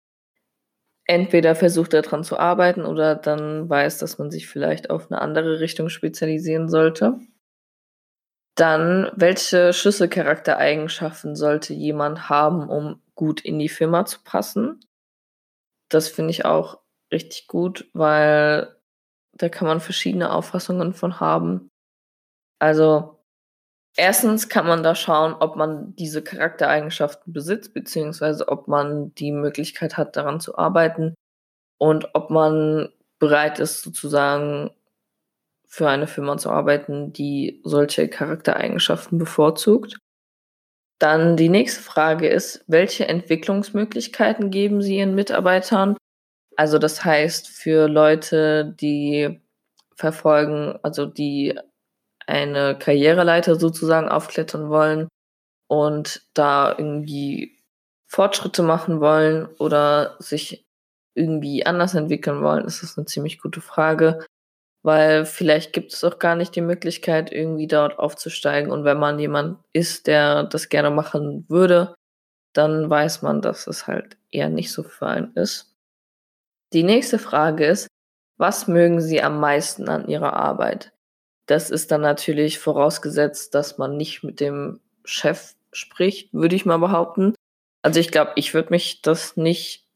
entweder 1.06 1.54
versucht 1.54 1.94
daran 1.94 2.24
zu 2.24 2.38
arbeiten 2.38 2.84
oder 2.84 3.14
dann 3.14 3.70
weiß, 3.70 3.98
dass 3.98 4.18
man 4.18 4.30
sich 4.30 4.48
vielleicht 4.48 4.90
auf 4.90 5.10
eine 5.10 5.22
andere 5.22 5.60
Richtung 5.60 5.88
spezialisieren 5.88 6.68
sollte. 6.68 7.20
Dann, 8.60 9.10
welche 9.14 9.72
Schlüsselcharaktereigenschaften 9.72 11.34
sollte 11.34 11.72
jemand 11.72 12.28
haben, 12.28 12.68
um 12.68 13.00
gut 13.14 13.40
in 13.40 13.58
die 13.58 13.70
Firma 13.70 14.04
zu 14.04 14.18
passen? 14.22 14.84
Das 15.88 16.08
finde 16.08 16.32
ich 16.32 16.44
auch 16.44 16.80
richtig 17.10 17.46
gut, 17.46 17.88
weil 17.94 18.76
da 19.32 19.48
kann 19.48 19.66
man 19.66 19.80
verschiedene 19.80 20.30
Auffassungen 20.30 20.92
von 20.92 21.20
haben. 21.20 21.70
Also 22.58 23.16
Erstens 23.96 24.48
kann 24.48 24.66
man 24.66 24.82
da 24.82 24.94
schauen, 24.94 25.34
ob 25.34 25.56
man 25.56 25.94
diese 25.96 26.22
Charaktereigenschaften 26.22 27.32
besitzt, 27.32 27.74
beziehungsweise 27.74 28.48
ob 28.48 28.68
man 28.68 29.14
die 29.16 29.32
Möglichkeit 29.32 29.96
hat, 29.96 30.16
daran 30.16 30.40
zu 30.40 30.56
arbeiten 30.56 31.14
und 31.78 32.14
ob 32.14 32.30
man 32.30 32.90
bereit 33.18 33.58
ist, 33.58 33.82
sozusagen 33.82 34.70
für 35.70 35.88
eine 35.88 36.08
Firma 36.08 36.36
zu 36.36 36.50
arbeiten, 36.50 37.12
die 37.12 37.60
solche 37.64 38.08
Charaktereigenschaften 38.08 39.18
bevorzugt. 39.18 39.98
Dann 40.98 41.36
die 41.36 41.48
nächste 41.48 41.80
Frage 41.80 42.28
ist, 42.28 42.64
welche 42.66 43.08
Entwicklungsmöglichkeiten 43.08 44.50
geben 44.50 44.82
Sie 44.82 44.98
Ihren 44.98 45.14
Mitarbeitern? 45.14 45.96
Also 46.56 46.78
das 46.78 47.04
heißt, 47.04 47.48
für 47.48 47.88
Leute, 47.88 48.74
die 48.80 49.40
verfolgen, 49.94 50.78
also 50.82 51.06
die 51.06 51.58
eine 52.26 52.76
Karriereleiter 52.76 53.54
sozusagen 53.54 54.08
aufklettern 54.08 54.68
wollen 54.70 55.08
und 55.68 56.26
da 56.34 56.74
irgendwie 56.76 57.58
Fortschritte 58.08 58.62
machen 58.62 59.00
wollen 59.00 59.46
oder 59.58 60.16
sich 60.18 60.64
irgendwie 61.14 61.64
anders 61.64 61.94
entwickeln 61.94 62.42
wollen, 62.42 62.64
ist 62.64 62.82
das 62.82 62.98
eine 62.98 63.06
ziemlich 63.06 63.40
gute 63.40 63.60
Frage, 63.60 64.24
weil 64.82 65.24
vielleicht 65.26 65.72
gibt 65.72 65.92
es 65.92 66.04
auch 66.04 66.18
gar 66.18 66.36
nicht 66.36 66.56
die 66.56 66.60
Möglichkeit, 66.60 67.32
irgendwie 67.32 67.66
dort 67.66 67.98
aufzusteigen. 67.98 68.70
Und 68.70 68.84
wenn 68.84 68.98
man 68.98 69.18
jemand 69.18 69.58
ist, 69.72 70.06
der 70.06 70.44
das 70.44 70.68
gerne 70.68 70.90
machen 70.90 71.44
würde, 71.48 71.94
dann 72.52 72.88
weiß 72.88 73.22
man, 73.22 73.42
dass 73.42 73.66
es 73.66 73.86
halt 73.86 74.16
eher 74.30 74.48
nicht 74.48 74.72
so 74.72 74.82
für 74.82 75.06
einen 75.06 75.32
ist. 75.34 75.76
Die 76.72 76.82
nächste 76.82 77.18
Frage 77.18 77.66
ist, 77.66 77.88
was 78.38 78.68
mögen 78.68 79.00
Sie 79.00 79.22
am 79.22 79.38
meisten 79.38 79.88
an 79.88 80.08
Ihrer 80.08 80.32
Arbeit? 80.32 80.92
Das 81.46 81.70
ist 81.70 81.90
dann 81.90 82.00
natürlich 82.00 82.58
vorausgesetzt, 82.58 83.54
dass 83.54 83.76
man 83.76 83.96
nicht 83.96 84.22
mit 84.22 84.40
dem 84.40 84.80
Chef 85.04 85.54
spricht, 85.72 86.32
würde 86.32 86.56
ich 86.56 86.64
mal 86.64 86.78
behaupten. 86.78 87.34
Also 87.82 88.00
ich 88.00 88.10
glaube, 88.10 88.32
ich 88.36 88.54
würde 88.54 88.70
mich 88.70 89.02
das 89.02 89.36
nicht 89.36 89.89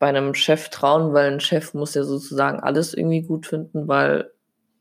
bei 0.00 0.08
einem 0.08 0.34
Chef 0.34 0.70
trauen, 0.70 1.12
weil 1.12 1.30
ein 1.30 1.38
Chef 1.38 1.74
muss 1.74 1.94
ja 1.94 2.02
sozusagen 2.02 2.58
alles 2.58 2.94
irgendwie 2.94 3.22
gut 3.22 3.46
finden, 3.46 3.86
weil 3.86 4.32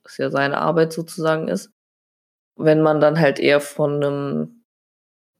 es 0.03 0.17
ja 0.17 0.32
seine 0.32 0.58
Arbeit 0.58 0.91
sozusagen 0.91 1.47
ist. 1.47 1.71
Wenn 2.55 2.82
man 2.82 2.99
dann 2.99 3.19
halt 3.19 3.39
eher 3.39 3.62
von 3.62 4.03
einem 4.03 4.63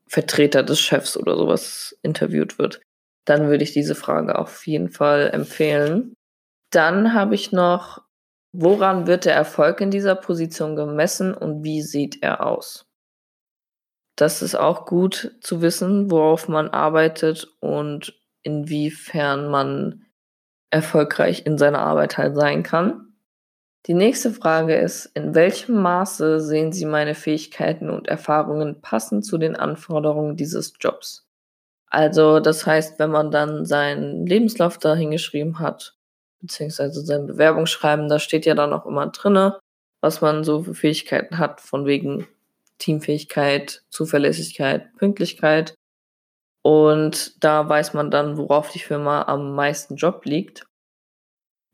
Vertreter 0.08 0.62
des 0.62 0.80
Chefs 0.80 1.18
oder 1.18 1.36
sowas 1.36 1.98
interviewt 2.04 2.60
wird, 2.60 2.82
dann 3.26 3.50
würde 3.50 3.64
ich 3.64 3.74
diese 3.74 3.96
Frage 3.96 4.38
auf 4.38 4.68
jeden 4.68 4.90
Fall 4.90 5.32
empfehlen. 5.34 6.14
Dann 6.72 7.16
habe 7.16 7.34
ich 7.34 7.52
noch 7.52 8.04
Woran 8.52 9.06
wird 9.06 9.26
der 9.26 9.36
Erfolg 9.36 9.80
in 9.80 9.92
dieser 9.92 10.16
Position 10.16 10.76
gemessen 10.76 11.36
und 11.36 11.64
wie 11.64 11.84
sieht 11.84 12.24
er 12.24 12.46
aus? 12.46 12.88
Das 14.16 14.42
ist 14.42 14.56
auch 14.56 14.86
gut 14.86 15.38
zu 15.42 15.62
wissen, 15.62 16.10
worauf 16.10 16.48
man 16.48 16.70
arbeitet 16.70 17.48
und 17.60 18.20
inwiefern 18.44 19.50
man 19.50 20.06
erfolgreich 20.72 21.46
in 21.46 21.58
seiner 21.58 21.80
Arbeit 21.80 22.18
halt 22.18 22.36
sein 22.36 22.64
kann. 22.64 23.14
Die 23.86 23.94
nächste 23.94 24.32
Frage 24.32 24.76
ist, 24.76 25.06
in 25.16 25.34
welchem 25.36 25.82
Maße 25.82 26.42
sehen 26.42 26.72
Sie 26.72 26.86
meine 26.86 27.16
Fähigkeiten 27.16 27.90
und 27.90 28.08
Erfahrungen 28.08 28.82
passend 28.82 29.26
zu 29.26 29.38
den 29.38 29.56
Anforderungen 29.56 30.36
dieses 30.36 30.74
Jobs? 30.80 31.26
Also 31.90 32.40
das 32.40 32.68
heißt, 32.68 33.00
wenn 33.00 33.10
man 33.10 33.32
dann 33.32 33.66
seinen 33.66 34.26
Lebenslauf 34.26 34.78
dahingeschrieben 34.78 35.60
hat, 35.60 35.96
beziehungsweise 36.42 37.02
sein 37.02 37.26
Bewerbungsschreiben, 37.26 38.10
da 38.10 38.20
steht 38.20 38.46
ja 38.46 38.54
dann 38.54 38.74
auch 38.74 38.86
immer 38.86 39.08
drinne, 39.08 39.60
was 40.02 40.22
man 40.22 40.44
so 40.44 40.64
für 40.64 40.76
Fähigkeiten 40.76 41.38
hat, 41.38 41.62
von 41.62 41.86
wegen 41.86 42.28
Teamfähigkeit, 42.78 43.84
Zuverlässigkeit, 43.90 44.94
Pünktlichkeit. 44.98 45.74
Und 46.62 47.44
da 47.44 47.68
weiß 47.68 47.94
man 47.94 48.12
dann, 48.12 48.38
worauf 48.38 48.72
die 48.72 48.80
Firma 48.80 49.24
am 49.24 49.56
meisten 49.56 49.96
Job 49.96 50.26
liegt. 50.26 50.66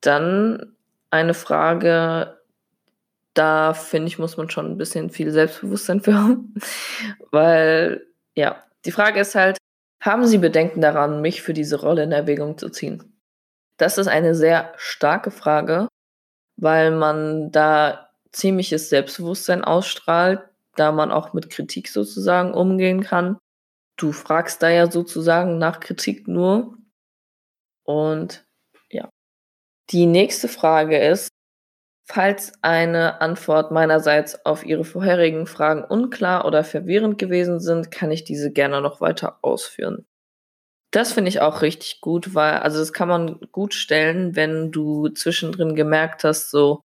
Dann 0.02 0.76
eine 1.10 1.34
Frage, 1.34 2.40
da 3.34 3.74
finde 3.74 4.08
ich, 4.08 4.20
muss 4.20 4.38
man 4.38 4.50
schon 4.50 4.72
ein 4.72 4.78
bisschen 4.78 5.10
viel 5.10 5.32
Selbstbewusstsein 5.32 6.02
für 6.02 6.14
haben. 6.14 6.54
Weil, 7.32 8.06
ja, 8.36 8.64
die 8.86 8.92
Frage 8.92 9.20
ist 9.20 9.36
halt, 9.36 9.58
haben 10.02 10.26
Sie 10.28 10.38
Bedenken 10.38 10.82
daran, 10.82 11.22
mich 11.22 11.42
für 11.42 11.54
diese 11.54 11.80
Rolle 11.80 12.04
in 12.04 12.12
Erwägung 12.12 12.58
zu 12.58 12.70
ziehen? 12.70 13.16
Das 13.78 13.98
ist 13.98 14.08
eine 14.08 14.36
sehr 14.36 14.74
starke 14.78 15.32
Frage, 15.32 15.88
weil 16.58 16.92
man 16.92 17.52
da 17.52 18.10
ziemliches 18.32 18.90
Selbstbewusstsein 18.90 19.64
ausstrahlt, 19.64 20.42
da 20.76 20.92
man 20.92 21.12
auch 21.12 21.34
mit 21.34 21.50
Kritik 21.50 21.88
sozusagen 21.90 22.54
umgehen 22.54 23.02
kann. 23.02 23.38
Du 23.98 24.12
fragst 24.12 24.62
da 24.62 24.70
ja 24.70 24.92
sozusagen 24.92 25.58
nach 25.58 25.80
Kritik 25.80 26.28
nur. 26.28 26.78
Und 27.84 28.46
ja. 28.90 29.10
Die 29.92 30.06
nächste 30.06 30.48
Frage 30.48 30.98
ist, 30.98 31.30
falls 32.08 32.54
eine 32.62 33.22
Antwort 33.22 33.72
meinerseits 33.72 34.46
auf 34.46 34.66
Ihre 34.66 34.86
vorherigen 34.86 35.48
Fragen 35.48 35.84
unklar 35.84 36.46
oder 36.46 36.64
verwirrend 36.64 37.18
gewesen 37.18 37.60
sind, 37.60 37.92
kann 37.92 38.12
ich 38.12 38.24
diese 38.24 38.52
gerne 38.52 38.82
noch 38.82 39.02
weiter 39.02 39.40
ausführen. 39.42 40.06
Das 40.92 41.14
finde 41.14 41.30
ich 41.30 41.42
auch 41.42 41.62
richtig 41.62 42.00
gut, 42.02 42.36
weil, 42.36 42.54
also 42.60 42.80
das 42.80 42.94
kann 42.94 43.10
man 43.10 43.40
gut 43.52 43.74
stellen, 43.74 44.36
wenn 44.36 44.72
du 44.72 45.10
zwischendrin 45.10 45.76
gemerkt 45.76 46.24
hast, 46.24 46.52
so, 46.52 46.82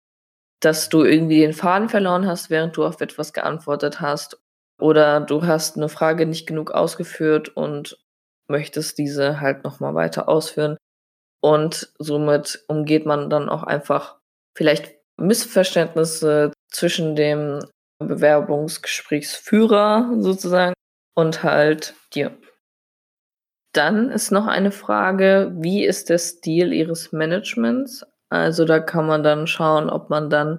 dass 0.62 0.90
du 0.90 1.04
irgendwie 1.04 1.40
den 1.40 1.54
Faden 1.54 1.90
verloren 1.90 2.28
hast, 2.28 2.50
während 2.50 2.78
du 2.78 2.86
auf 2.86 3.02
etwas 3.02 3.34
geantwortet 3.34 4.02
hast. 4.02 4.40
Oder 4.80 5.22
du 5.22 5.46
hast 5.46 5.78
eine 5.78 5.90
Frage 5.90 6.26
nicht 6.26 6.48
genug 6.48 6.72
ausgeführt 6.72 7.50
und 7.50 7.98
möchtest 8.48 8.98
diese 8.98 9.42
halt 9.42 9.64
nochmal 9.64 9.94
weiter 9.96 10.28
ausführen. 10.28 10.78
Und 11.42 11.94
somit 12.00 12.64
umgeht 12.68 13.06
man 13.06 13.30
dann 13.30 13.50
auch 13.50 13.64
einfach 13.64 14.18
vielleicht 14.58 14.96
Missverständnisse 15.18 16.52
zwischen 16.72 17.16
dem 17.16 17.60
Bewerbungsgesprächsführer 18.00 20.16
sozusagen 20.20 20.74
und 21.16 21.44
halt 21.44 21.94
dir. 22.14 22.38
Dann 23.74 24.10
ist 24.10 24.32
noch 24.32 24.48
eine 24.48 24.72
Frage, 24.72 25.52
wie 25.56 25.86
ist 25.86 26.10
der 26.10 26.18
Stil 26.18 26.74
Ihres 26.74 27.12
Managements? 27.12 28.04
Also 28.30 28.66
da 28.66 28.80
kann 28.80 29.06
man 29.06 29.22
dann 29.24 29.46
schauen, 29.48 29.90
ob 29.90 30.10
man 30.10 30.30
dann 30.30 30.58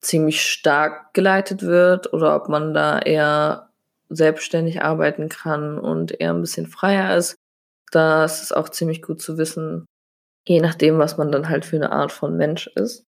ziemlich 0.00 0.42
stark 0.42 1.14
geleitet 1.14 1.62
wird 1.62 2.12
oder 2.12 2.34
ob 2.36 2.48
man 2.48 2.74
da 2.74 2.98
eher 2.98 3.70
selbstständig 4.08 4.82
arbeiten 4.82 5.28
kann 5.28 5.78
und 5.78 6.20
eher 6.20 6.32
ein 6.32 6.40
bisschen 6.40 6.66
freier 6.66 7.16
ist. 7.16 7.36
Das 7.92 8.42
ist 8.42 8.56
auch 8.56 8.68
ziemlich 8.68 9.02
gut 9.02 9.20
zu 9.20 9.38
wissen, 9.38 9.86
je 10.46 10.60
nachdem, 10.60 10.98
was 10.98 11.16
man 11.16 11.30
dann 11.32 11.48
halt 11.48 11.64
für 11.64 11.76
eine 11.76 11.92
Art 11.92 12.12
von 12.12 12.36
Mensch 12.36 12.66
ist. 12.68 13.04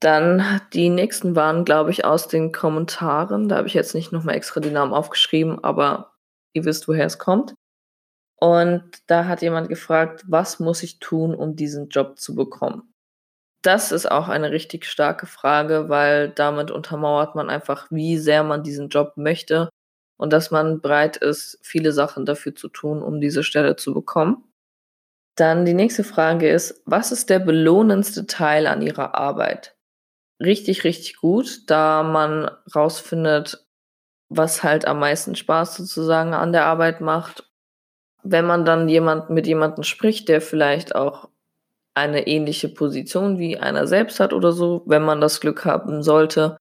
Dann 0.00 0.60
die 0.72 0.88
nächsten 0.88 1.36
waren, 1.36 1.64
glaube 1.64 1.90
ich, 1.90 2.04
aus 2.06 2.26
den 2.26 2.52
Kommentaren. 2.52 3.48
Da 3.48 3.56
habe 3.56 3.68
ich 3.68 3.74
jetzt 3.74 3.94
nicht 3.94 4.12
nochmal 4.12 4.34
extra 4.34 4.60
die 4.60 4.70
Namen 4.70 4.94
aufgeschrieben, 4.94 5.62
aber 5.62 6.14
ihr 6.54 6.64
wisst, 6.64 6.88
woher 6.88 7.06
es 7.06 7.18
kommt. 7.18 7.54
Und 8.40 8.82
da 9.06 9.26
hat 9.26 9.42
jemand 9.42 9.68
gefragt, 9.68 10.24
was 10.26 10.58
muss 10.58 10.82
ich 10.82 10.98
tun, 10.98 11.34
um 11.34 11.56
diesen 11.56 11.90
Job 11.90 12.18
zu 12.18 12.34
bekommen? 12.34 12.94
Das 13.62 13.92
ist 13.92 14.10
auch 14.10 14.28
eine 14.28 14.50
richtig 14.52 14.86
starke 14.86 15.26
Frage, 15.26 15.88
weil 15.88 16.30
damit 16.30 16.70
untermauert 16.70 17.34
man 17.34 17.50
einfach, 17.50 17.88
wie 17.90 18.16
sehr 18.16 18.42
man 18.42 18.62
diesen 18.62 18.88
Job 18.88 19.12
möchte 19.16 19.68
und 20.18 20.32
dass 20.32 20.50
man 20.50 20.80
bereit 20.80 21.18
ist, 21.18 21.58
viele 21.62 21.92
Sachen 21.92 22.24
dafür 22.24 22.54
zu 22.54 22.68
tun, 22.68 23.02
um 23.02 23.20
diese 23.20 23.44
Stelle 23.44 23.76
zu 23.76 23.92
bekommen. 23.92 24.44
Dann 25.36 25.64
die 25.64 25.74
nächste 25.74 26.04
Frage 26.04 26.50
ist, 26.50 26.82
was 26.86 27.12
ist 27.12 27.30
der 27.30 27.38
belohnendste 27.38 28.26
Teil 28.26 28.66
an 28.66 28.82
Ihrer 28.82 29.14
Arbeit? 29.14 29.76
Richtig, 30.42 30.84
richtig 30.84 31.16
gut, 31.16 31.70
da 31.70 32.02
man 32.02 32.50
rausfindet, 32.74 33.66
was 34.30 34.62
halt 34.62 34.86
am 34.86 34.98
meisten 35.00 35.36
Spaß 35.36 35.76
sozusagen 35.76 36.34
an 36.34 36.52
der 36.52 36.66
Arbeit 36.66 37.00
macht. 37.00 37.50
Wenn 38.22 38.46
man 38.46 38.64
dann 38.64 38.88
jemand 38.88 39.30
mit 39.30 39.46
jemandem 39.46 39.84
spricht, 39.84 40.28
der 40.28 40.40
vielleicht 40.40 40.94
auch 40.94 41.28
eine 42.00 42.26
ähnliche 42.26 42.70
Position 42.70 43.38
wie 43.38 43.58
einer 43.58 43.86
selbst 43.86 44.20
hat 44.20 44.32
oder 44.32 44.52
so, 44.52 44.82
wenn 44.86 45.02
man 45.02 45.20
das 45.20 45.40
Glück 45.40 45.66
haben 45.66 46.02
sollte, 46.02 46.56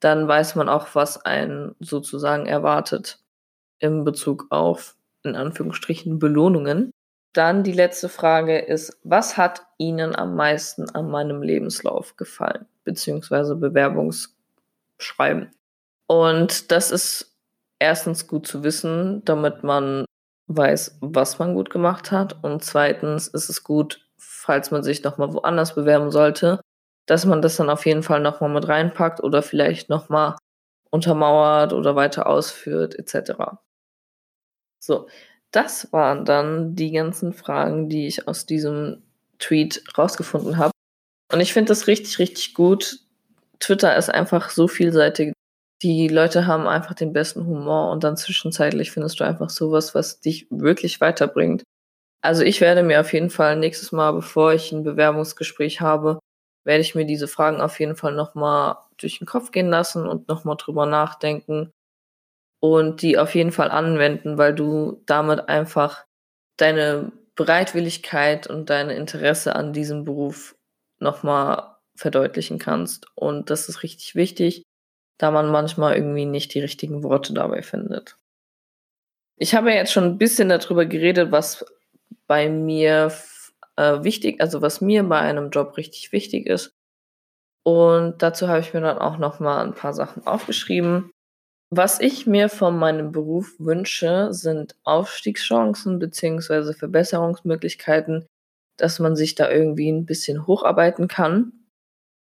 dann 0.00 0.26
weiß 0.26 0.54
man 0.54 0.70
auch, 0.70 0.94
was 0.94 1.22
einen 1.24 1.74
sozusagen 1.78 2.46
erwartet 2.46 3.18
im 3.80 4.04
Bezug 4.04 4.46
auf, 4.48 4.96
in 5.24 5.36
Anführungsstrichen, 5.36 6.18
Belohnungen. 6.18 6.90
Dann 7.34 7.64
die 7.64 7.72
letzte 7.72 8.08
Frage 8.08 8.58
ist, 8.58 8.98
was 9.04 9.36
hat 9.36 9.66
Ihnen 9.76 10.16
am 10.16 10.34
meisten 10.34 10.88
an 10.90 11.10
meinem 11.10 11.42
Lebenslauf 11.42 12.16
gefallen, 12.16 12.64
beziehungsweise 12.84 13.56
Bewerbungsschreiben? 13.56 15.50
Und 16.06 16.72
das 16.72 16.90
ist 16.90 17.36
erstens 17.78 18.26
gut 18.26 18.46
zu 18.46 18.62
wissen, 18.64 19.22
damit 19.26 19.62
man 19.62 20.06
weiß, 20.46 20.96
was 21.02 21.38
man 21.38 21.54
gut 21.54 21.68
gemacht 21.68 22.10
hat. 22.10 22.42
Und 22.42 22.64
zweitens 22.64 23.28
ist 23.28 23.50
es 23.50 23.62
gut, 23.62 24.07
falls 24.48 24.70
man 24.70 24.82
sich 24.82 25.04
nochmal 25.04 25.34
woanders 25.34 25.74
bewerben 25.74 26.10
sollte, 26.10 26.62
dass 27.06 27.26
man 27.26 27.42
das 27.42 27.56
dann 27.56 27.68
auf 27.68 27.84
jeden 27.84 28.02
Fall 28.02 28.20
nochmal 28.20 28.48
mit 28.48 28.66
reinpackt 28.66 29.22
oder 29.22 29.42
vielleicht 29.42 29.90
nochmal 29.90 30.36
untermauert 30.90 31.74
oder 31.74 31.96
weiter 31.96 32.26
ausführt, 32.26 32.98
etc. 32.98 33.58
So, 34.82 35.06
das 35.50 35.92
waren 35.92 36.24
dann 36.24 36.74
die 36.76 36.92
ganzen 36.92 37.34
Fragen, 37.34 37.90
die 37.90 38.06
ich 38.06 38.26
aus 38.26 38.46
diesem 38.46 39.02
Tweet 39.38 39.84
rausgefunden 39.98 40.56
habe. 40.56 40.72
Und 41.30 41.40
ich 41.40 41.52
finde 41.52 41.68
das 41.68 41.86
richtig, 41.86 42.18
richtig 42.18 42.54
gut. 42.54 43.00
Twitter 43.60 43.94
ist 43.98 44.08
einfach 44.08 44.48
so 44.48 44.66
vielseitig. 44.66 45.34
Die 45.82 46.08
Leute 46.08 46.46
haben 46.46 46.66
einfach 46.66 46.94
den 46.94 47.12
besten 47.12 47.44
Humor 47.44 47.90
und 47.90 48.02
dann 48.02 48.16
zwischenzeitlich 48.16 48.92
findest 48.92 49.20
du 49.20 49.24
einfach 49.24 49.50
sowas, 49.50 49.94
was 49.94 50.20
dich 50.20 50.46
wirklich 50.48 51.02
weiterbringt. 51.02 51.64
Also 52.20 52.42
ich 52.42 52.60
werde 52.60 52.82
mir 52.82 53.00
auf 53.00 53.12
jeden 53.12 53.30
Fall 53.30 53.56
nächstes 53.56 53.92
Mal, 53.92 54.12
bevor 54.12 54.52
ich 54.52 54.72
ein 54.72 54.82
Bewerbungsgespräch 54.82 55.80
habe, 55.80 56.18
werde 56.64 56.80
ich 56.80 56.94
mir 56.94 57.06
diese 57.06 57.28
Fragen 57.28 57.60
auf 57.60 57.78
jeden 57.80 57.96
Fall 57.96 58.12
nochmal 58.12 58.76
durch 58.98 59.18
den 59.18 59.26
Kopf 59.26 59.52
gehen 59.52 59.70
lassen 59.70 60.06
und 60.06 60.28
nochmal 60.28 60.56
drüber 60.56 60.86
nachdenken 60.86 61.70
und 62.60 63.02
die 63.02 63.18
auf 63.18 63.34
jeden 63.34 63.52
Fall 63.52 63.70
anwenden, 63.70 64.36
weil 64.36 64.54
du 64.54 65.02
damit 65.06 65.48
einfach 65.48 66.04
deine 66.56 67.12
Bereitwilligkeit 67.36 68.48
und 68.48 68.68
dein 68.68 68.90
Interesse 68.90 69.54
an 69.54 69.72
diesem 69.72 70.04
Beruf 70.04 70.56
nochmal 70.98 71.76
verdeutlichen 71.94 72.58
kannst. 72.58 73.06
Und 73.14 73.50
das 73.50 73.68
ist 73.68 73.82
richtig 73.82 74.16
wichtig, 74.16 74.64
da 75.18 75.30
man 75.30 75.50
manchmal 75.50 75.94
irgendwie 75.94 76.26
nicht 76.26 76.52
die 76.54 76.60
richtigen 76.60 77.02
Worte 77.04 77.32
dabei 77.32 77.62
findet. 77.62 78.16
Ich 79.36 79.54
habe 79.54 79.72
jetzt 79.72 79.92
schon 79.92 80.04
ein 80.04 80.18
bisschen 80.18 80.48
darüber 80.48 80.84
geredet, 80.84 81.30
was 81.30 81.64
bei 82.26 82.48
mir 82.48 83.12
äh, 83.76 84.02
wichtig, 84.02 84.40
also 84.40 84.62
was 84.62 84.80
mir 84.80 85.02
bei 85.04 85.18
einem 85.18 85.50
Job 85.50 85.76
richtig 85.76 86.12
wichtig 86.12 86.46
ist. 86.46 86.72
Und 87.64 88.22
dazu 88.22 88.48
habe 88.48 88.60
ich 88.60 88.72
mir 88.72 88.80
dann 88.80 88.98
auch 88.98 89.18
noch 89.18 89.40
mal 89.40 89.64
ein 89.64 89.74
paar 89.74 89.92
Sachen 89.92 90.26
aufgeschrieben. 90.26 91.10
Was 91.70 92.00
ich 92.00 92.26
mir 92.26 92.48
von 92.48 92.78
meinem 92.78 93.12
Beruf 93.12 93.54
wünsche, 93.58 94.32
sind 94.32 94.74
Aufstiegschancen 94.84 95.98
beziehungsweise 95.98 96.72
Verbesserungsmöglichkeiten, 96.72 98.26
dass 98.78 98.98
man 99.00 99.16
sich 99.16 99.34
da 99.34 99.50
irgendwie 99.50 99.90
ein 99.90 100.06
bisschen 100.06 100.46
hocharbeiten 100.46 101.08
kann. 101.08 101.52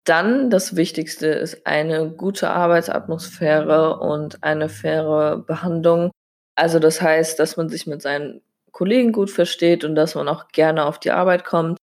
Dann 0.05 0.51
das 0.51 0.77
Wichtigste 0.77 1.29
ist 1.29 1.67
eine 1.67 2.11
gute 2.11 2.51
Arbeitsatmosphäre 2.51 3.99
und 3.99 4.43
eine 4.43 4.69
faire 4.69 5.39
Behandlung. 5.39 6.11
Also 6.55 6.79
das 6.79 7.01
heißt, 7.01 7.39
dass 7.39 7.57
man 7.57 7.71
sich 7.71 7.87
mit 7.87 8.03
seinen 8.03 8.43
Kollegen 8.81 9.13
gut 9.13 9.31
versteht 9.31 9.85
und 9.85 9.95
dass 9.95 10.15
man 10.15 10.27
auch 10.27 10.49
gerne 10.49 10.87
auf 10.87 10.99
die 10.99 11.11
Arbeit 11.11 11.45
kommt. 11.45 11.77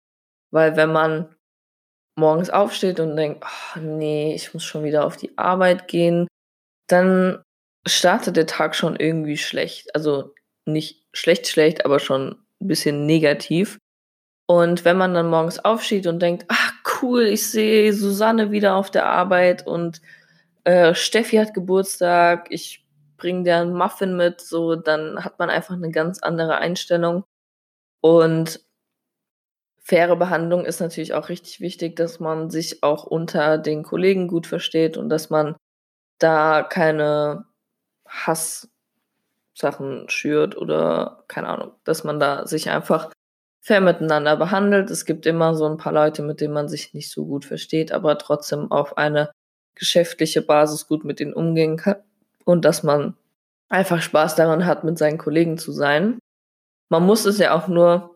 Weil 0.49 0.77
wenn 0.77 0.93
man 0.93 1.35
morgens 2.17 2.49
aufsteht 2.49 3.01
und 3.01 3.17
denkt, 3.17 3.43
oh, 3.45 3.79
nee, 3.81 4.33
ich 4.33 4.53
muss 4.53 4.63
schon 4.63 4.85
wieder 4.85 5.05
auf 5.05 5.17
die 5.17 5.37
Arbeit 5.37 5.89
gehen, 5.89 6.25
dann 6.87 7.43
startet 7.85 8.37
der 8.37 8.47
Tag 8.47 8.75
schon 8.75 8.95
irgendwie 8.95 9.35
schlecht. 9.35 9.93
Also 9.93 10.33
nicht 10.65 11.05
schlecht, 11.11 11.47
schlecht, 11.49 11.83
aber 11.83 11.99
schon 11.99 12.37
ein 12.61 12.67
bisschen 12.69 13.05
negativ. 13.05 13.77
Und 14.47 14.85
wenn 14.85 14.97
man 14.97 15.13
dann 15.13 15.29
morgens 15.29 15.59
aufsteht 15.59 16.07
und 16.07 16.21
denkt, 16.21 16.45
ach 16.47 16.71
cool, 17.01 17.23
ich 17.23 17.45
sehe 17.45 17.91
Susanne 17.91 18.51
wieder 18.51 18.75
auf 18.75 18.89
der 18.89 19.05
Arbeit 19.05 19.67
und 19.67 19.99
äh, 20.63 20.95
Steffi 20.95 21.35
hat 21.35 21.53
Geburtstag, 21.53 22.47
ich 22.51 22.84
bringe 23.25 23.41
dir 23.41 23.57
einen 23.57 23.73
Muffin 23.73 24.15
mit, 24.15 24.39
so, 24.39 24.75
dann 24.75 25.25
hat 25.25 25.39
man 25.39 25.49
einfach 25.49 25.73
eine 25.73 25.89
ganz 25.89 26.19
andere 26.19 26.57
Einstellung. 26.57 27.23
Und 28.01 28.63
faire 29.79 30.15
Behandlung 30.15 30.63
ist 30.63 30.79
natürlich 30.79 31.15
auch 31.15 31.29
richtig 31.29 31.59
wichtig, 31.59 31.95
dass 31.95 32.19
man 32.19 32.51
sich 32.51 32.83
auch 32.83 33.03
unter 33.03 33.57
den 33.57 33.81
Kollegen 33.81 34.27
gut 34.27 34.45
versteht 34.45 34.95
und 34.95 35.09
dass 35.09 35.31
man 35.31 35.55
da 36.19 36.61
keine 36.61 37.45
Hasssachen 38.07 38.69
schürt 40.07 40.55
oder 40.55 41.23
keine 41.27 41.47
Ahnung, 41.47 41.71
dass 41.83 42.03
man 42.03 42.19
da 42.19 42.45
sich 42.45 42.69
einfach 42.69 43.11
fair 43.59 43.81
miteinander 43.81 44.37
behandelt. 44.37 44.91
Es 44.91 45.03
gibt 45.05 45.25
immer 45.25 45.55
so 45.55 45.65
ein 45.65 45.77
paar 45.77 45.93
Leute, 45.93 46.21
mit 46.21 46.41
denen 46.41 46.53
man 46.53 46.69
sich 46.69 46.93
nicht 46.93 47.09
so 47.09 47.25
gut 47.25 47.43
versteht, 47.43 47.91
aber 47.91 48.19
trotzdem 48.19 48.71
auf 48.71 48.97
eine 48.99 49.31
geschäftliche 49.73 50.43
Basis 50.43 50.87
gut 50.87 51.03
mit 51.05 51.19
denen 51.19 51.33
umgehen 51.33 51.77
kann 51.77 51.95
und 52.45 52.65
dass 52.65 52.83
man 52.83 53.15
einfach 53.69 54.01
Spaß 54.01 54.35
daran 54.35 54.65
hat, 54.65 54.83
mit 54.83 54.97
seinen 54.97 55.17
Kollegen 55.17 55.57
zu 55.57 55.71
sein. 55.71 56.19
Man 56.89 57.05
muss 57.05 57.25
es 57.25 57.39
ja 57.39 57.53
auch 57.55 57.67
nur, 57.67 58.15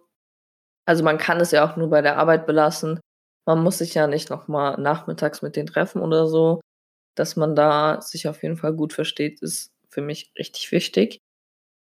also 0.86 1.04
man 1.04 1.18
kann 1.18 1.39
es 1.42 1.52
ja 1.52 1.70
auch 1.70 1.76
nur 1.78 1.89
bei 1.89 2.02
der 2.02 2.18
Arbeit 2.18 2.48
belassen. 2.48 3.00
Man 3.46 3.63
muss 3.63 3.80
sich 3.80 3.96
ja 3.96 4.08
nicht 4.08 4.30
nochmal 4.30 4.80
nachmittags 4.80 5.42
mit 5.42 5.56
denen 5.56 5.68
treffen 5.68 6.02
oder 6.02 6.28
so. 6.28 6.62
Dass 7.15 7.36
man 7.36 7.56
da 7.56 8.02
sich 8.02 8.28
auf 8.28 8.44
jeden 8.44 8.58
Fall 8.58 8.74
gut 8.74 8.94
versteht, 8.94 9.42
ist 9.42 9.72
für 9.89 10.02
mich 10.02 10.32
richtig 10.38 10.72
wichtig. 10.72 11.20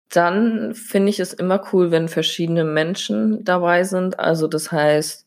Dann 0.10 0.75
finde 0.75 1.10
ich 1.10 1.19
es 1.19 1.34
immer 1.34 1.63
cool, 1.73 1.91
wenn 1.91 2.08
verschiedene 2.10 2.63
Menschen 2.63 3.43
dabei 3.43 3.84
sind. 3.84 4.19
Also 4.19 4.47
das 4.47 4.71
heißt, 4.71 5.25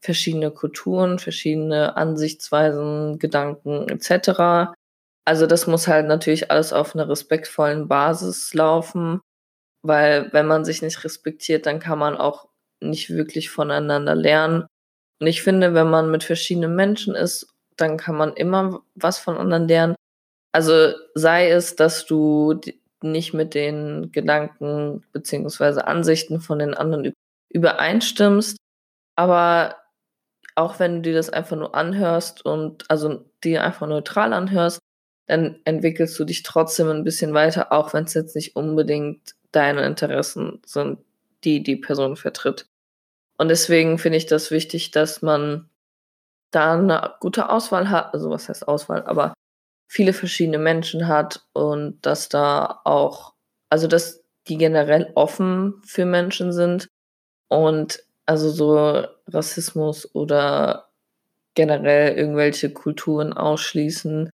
verschiedene 0.00 0.50
Kulturen, 0.50 1.18
verschiedene 1.18 1.96
Ansichtsweisen, 1.96 3.18
Gedanken 3.18 3.88
etc. 3.88 4.74
Also 5.26 5.46
das 5.46 5.66
muss 5.66 5.88
halt 5.88 6.06
natürlich 6.06 6.50
alles 6.50 6.72
auf 6.72 6.94
einer 6.94 7.08
respektvollen 7.08 7.88
Basis 7.88 8.54
laufen, 8.54 9.20
weil 9.82 10.32
wenn 10.32 10.46
man 10.46 10.64
sich 10.64 10.82
nicht 10.82 11.04
respektiert, 11.04 11.66
dann 11.66 11.80
kann 11.80 11.98
man 11.98 12.16
auch 12.16 12.48
nicht 12.80 13.10
wirklich 13.10 13.50
voneinander 13.50 14.14
lernen. 14.14 14.66
Und 15.20 15.26
ich 15.26 15.42
finde, 15.42 15.74
wenn 15.74 15.90
man 15.90 16.10
mit 16.10 16.24
verschiedenen 16.24 16.76
Menschen 16.76 17.14
ist, 17.14 17.48
dann 17.76 17.96
kann 17.96 18.16
man 18.16 18.34
immer 18.34 18.82
was 18.94 19.18
von 19.18 19.36
anderen 19.36 19.68
lernen. 19.68 19.96
Also 20.52 20.92
sei 21.14 21.50
es, 21.50 21.76
dass 21.76 22.06
du 22.06 22.60
nicht 23.02 23.34
mit 23.34 23.54
den 23.54 24.12
Gedanken 24.12 25.04
beziehungsweise 25.12 25.86
Ansichten 25.86 26.40
von 26.40 26.58
den 26.58 26.74
anderen 26.74 27.12
übereinstimmst, 27.50 28.56
aber 29.16 29.76
auch 30.54 30.78
wenn 30.78 30.96
du 30.96 31.10
dir 31.10 31.14
das 31.14 31.30
einfach 31.30 31.56
nur 31.56 31.74
anhörst 31.74 32.44
und 32.44 32.90
also 32.90 33.24
dir 33.44 33.64
einfach 33.64 33.86
neutral 33.86 34.32
anhörst, 34.32 34.80
dann 35.26 35.60
entwickelst 35.64 36.18
du 36.18 36.24
dich 36.24 36.42
trotzdem 36.42 36.88
ein 36.88 37.04
bisschen 37.04 37.34
weiter, 37.34 37.72
auch 37.72 37.92
wenn 37.92 38.04
es 38.04 38.14
jetzt 38.14 38.36
nicht 38.36 38.56
unbedingt 38.56 39.34
deine 39.52 39.84
Interessen 39.84 40.62
sind, 40.64 40.98
die 41.44 41.62
die 41.62 41.76
Person 41.76 42.16
vertritt. 42.16 42.66
Und 43.38 43.48
deswegen 43.48 43.98
finde 43.98 44.18
ich 44.18 44.26
das 44.26 44.50
wichtig, 44.50 44.92
dass 44.92 45.22
man 45.22 45.68
da 46.50 46.74
eine 46.74 47.14
gute 47.20 47.50
Auswahl 47.50 47.90
hat, 47.90 48.14
also 48.14 48.30
was 48.30 48.48
heißt 48.48 48.66
Auswahl, 48.68 49.04
aber 49.04 49.34
viele 49.88 50.12
verschiedene 50.12 50.58
Menschen 50.58 51.06
hat 51.08 51.44
und 51.52 51.98
dass 52.02 52.28
da 52.28 52.80
auch, 52.84 53.34
also 53.68 53.88
dass 53.88 54.22
die 54.48 54.58
generell 54.58 55.10
offen 55.14 55.82
für 55.84 56.06
Menschen 56.06 56.52
sind 56.52 56.88
und 57.48 58.02
also 58.26 58.50
so 58.50 59.06
Rassismus 59.28 60.14
oder 60.14 60.88
generell 61.54 62.16
irgendwelche 62.16 62.72
Kulturen 62.72 63.32
ausschließen 63.32 64.30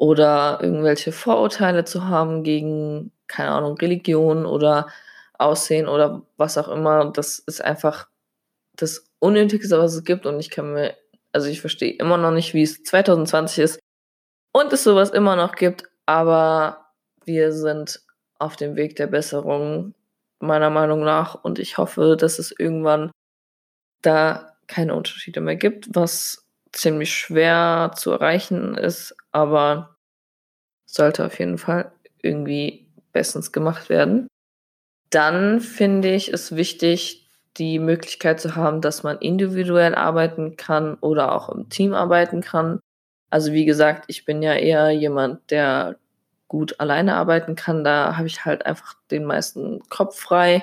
oder 0.00 0.60
irgendwelche 0.62 1.12
Vorurteile 1.12 1.84
zu 1.84 2.08
haben 2.08 2.42
gegen, 2.42 3.12
keine 3.26 3.50
Ahnung, 3.50 3.76
Religion 3.76 4.46
oder 4.46 4.88
Aussehen 5.34 5.88
oder 5.88 6.22
was 6.38 6.56
auch 6.56 6.68
immer. 6.68 7.12
Das 7.12 7.38
ist 7.38 7.62
einfach 7.62 8.08
das 8.76 9.04
Unnötigste, 9.18 9.78
was 9.78 9.92
es 9.94 10.02
gibt. 10.04 10.24
Und 10.24 10.40
ich 10.40 10.48
kann 10.48 10.72
mir, 10.72 10.96
also 11.32 11.48
ich 11.48 11.60
verstehe 11.60 11.92
immer 11.92 12.16
noch 12.16 12.30
nicht, 12.30 12.54
wie 12.54 12.62
es 12.62 12.82
2020 12.82 13.58
ist 13.58 13.80
und 14.52 14.72
es 14.72 14.84
sowas 14.84 15.10
immer 15.10 15.36
noch 15.36 15.54
gibt. 15.54 15.84
Aber 16.06 16.86
wir 17.26 17.52
sind 17.52 18.00
auf 18.38 18.56
dem 18.56 18.76
Weg 18.76 18.96
der 18.96 19.06
Besserung, 19.06 19.92
meiner 20.38 20.70
Meinung 20.70 21.04
nach. 21.04 21.34
Und 21.34 21.58
ich 21.58 21.76
hoffe, 21.76 22.16
dass 22.18 22.38
es 22.38 22.54
irgendwann 22.58 23.10
da 24.00 24.56
keine 24.66 24.94
Unterschiede 24.94 25.42
mehr 25.42 25.56
gibt, 25.56 25.90
was 25.92 26.39
ziemlich 26.72 27.12
schwer 27.14 27.92
zu 27.96 28.12
erreichen 28.12 28.76
ist, 28.76 29.14
aber 29.32 29.96
sollte 30.86 31.24
auf 31.24 31.38
jeden 31.38 31.58
Fall 31.58 31.92
irgendwie 32.22 32.86
bestens 33.12 33.52
gemacht 33.52 33.88
werden. 33.88 34.26
Dann 35.10 35.60
finde 35.60 36.14
ich 36.14 36.32
es 36.32 36.54
wichtig, 36.54 37.28
die 37.56 37.78
Möglichkeit 37.78 38.40
zu 38.40 38.54
haben, 38.54 38.80
dass 38.80 39.02
man 39.02 39.18
individuell 39.18 39.94
arbeiten 39.94 40.56
kann 40.56 40.94
oder 41.00 41.32
auch 41.32 41.48
im 41.48 41.68
Team 41.68 41.94
arbeiten 41.94 42.40
kann. 42.40 42.80
Also 43.28 43.52
wie 43.52 43.64
gesagt, 43.64 44.04
ich 44.08 44.24
bin 44.24 44.42
ja 44.42 44.54
eher 44.54 44.90
jemand, 44.90 45.50
der 45.50 45.96
gut 46.48 46.78
alleine 46.80 47.16
arbeiten 47.16 47.56
kann. 47.56 47.84
Da 47.84 48.16
habe 48.16 48.26
ich 48.26 48.44
halt 48.44 48.66
einfach 48.66 48.94
den 49.10 49.24
meisten 49.24 49.80
Kopf 49.88 50.18
frei. 50.18 50.62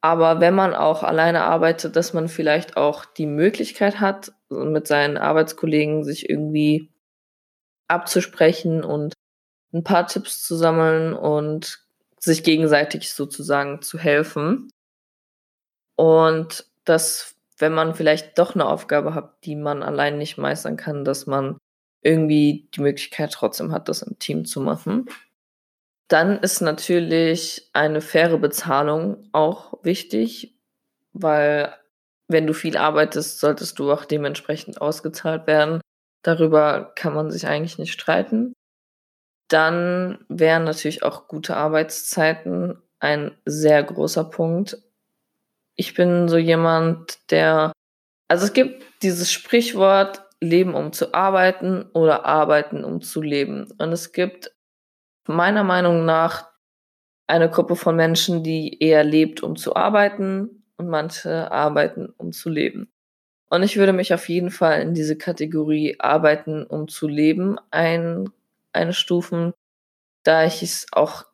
Aber 0.00 0.40
wenn 0.40 0.54
man 0.54 0.74
auch 0.74 1.02
alleine 1.02 1.42
arbeitet, 1.42 1.96
dass 1.96 2.12
man 2.14 2.28
vielleicht 2.28 2.76
auch 2.76 3.04
die 3.04 3.26
Möglichkeit 3.26 4.00
hat, 4.00 4.32
mit 4.50 4.86
seinen 4.86 5.16
Arbeitskollegen 5.16 6.04
sich 6.04 6.28
irgendwie 6.28 6.90
abzusprechen 7.88 8.84
und 8.84 9.14
ein 9.72 9.84
paar 9.84 10.06
Tipps 10.06 10.42
zu 10.42 10.56
sammeln 10.56 11.14
und 11.14 11.84
sich 12.18 12.42
gegenseitig 12.42 13.12
sozusagen 13.12 13.82
zu 13.82 13.98
helfen. 13.98 14.70
Und 15.96 16.66
dass, 16.84 17.36
wenn 17.58 17.74
man 17.74 17.94
vielleicht 17.94 18.38
doch 18.38 18.54
eine 18.54 18.66
Aufgabe 18.66 19.14
hat, 19.14 19.44
die 19.44 19.56
man 19.56 19.82
allein 19.82 20.18
nicht 20.18 20.38
meistern 20.38 20.76
kann, 20.76 21.04
dass 21.04 21.26
man 21.26 21.58
irgendwie 22.02 22.68
die 22.74 22.80
Möglichkeit 22.80 23.32
trotzdem 23.32 23.72
hat, 23.72 23.88
das 23.88 24.02
im 24.02 24.18
Team 24.18 24.44
zu 24.44 24.60
machen. 24.60 25.06
Dann 26.08 26.38
ist 26.38 26.60
natürlich 26.60 27.68
eine 27.72 28.00
faire 28.00 28.38
Bezahlung 28.38 29.28
auch 29.32 29.74
wichtig, 29.82 30.56
weil 31.12 31.74
wenn 32.28 32.46
du 32.46 32.52
viel 32.52 32.76
arbeitest, 32.76 33.40
solltest 33.40 33.78
du 33.78 33.90
auch 33.90 34.04
dementsprechend 34.04 34.80
ausgezahlt 34.80 35.46
werden. 35.46 35.80
Darüber 36.22 36.92
kann 36.94 37.14
man 37.14 37.30
sich 37.30 37.46
eigentlich 37.46 37.78
nicht 37.78 37.92
streiten. 37.92 38.52
Dann 39.48 40.24
wären 40.28 40.64
natürlich 40.64 41.02
auch 41.02 41.26
gute 41.26 41.56
Arbeitszeiten 41.56 42.82
ein 43.00 43.36
sehr 43.46 43.82
großer 43.82 44.24
Punkt. 44.24 44.76
Ich 45.74 45.94
bin 45.94 46.28
so 46.28 46.36
jemand, 46.36 47.18
der, 47.30 47.72
also 48.28 48.44
es 48.44 48.52
gibt 48.52 48.84
dieses 49.02 49.32
Sprichwort, 49.32 50.24
Leben 50.40 50.74
um 50.74 50.92
zu 50.92 51.14
arbeiten 51.14 51.82
oder 51.94 52.24
arbeiten 52.26 52.84
um 52.84 53.00
zu 53.00 53.22
leben. 53.22 53.72
Und 53.78 53.92
es 53.92 54.12
gibt 54.12 54.52
meiner 55.26 55.64
Meinung 55.64 56.04
nach 56.04 56.48
eine 57.26 57.50
Gruppe 57.50 57.74
von 57.74 57.96
Menschen, 57.96 58.44
die 58.44 58.82
eher 58.82 59.02
lebt, 59.02 59.42
um 59.42 59.56
zu 59.56 59.74
arbeiten 59.74 60.57
und 60.78 60.88
manche 60.88 61.52
arbeiten, 61.52 62.12
um 62.16 62.32
zu 62.32 62.48
leben. 62.48 62.90
Und 63.50 63.62
ich 63.62 63.76
würde 63.76 63.92
mich 63.92 64.14
auf 64.14 64.28
jeden 64.28 64.50
Fall 64.50 64.82
in 64.82 64.94
diese 64.94 65.16
Kategorie 65.16 65.96
arbeiten, 65.98 66.64
um 66.64 66.88
zu 66.88 67.08
leben 67.08 67.58
ein, 67.70 68.30
einstufen, 68.72 69.54
da 70.24 70.44
ich 70.44 70.62
es 70.62 70.86
auch, 70.92 71.26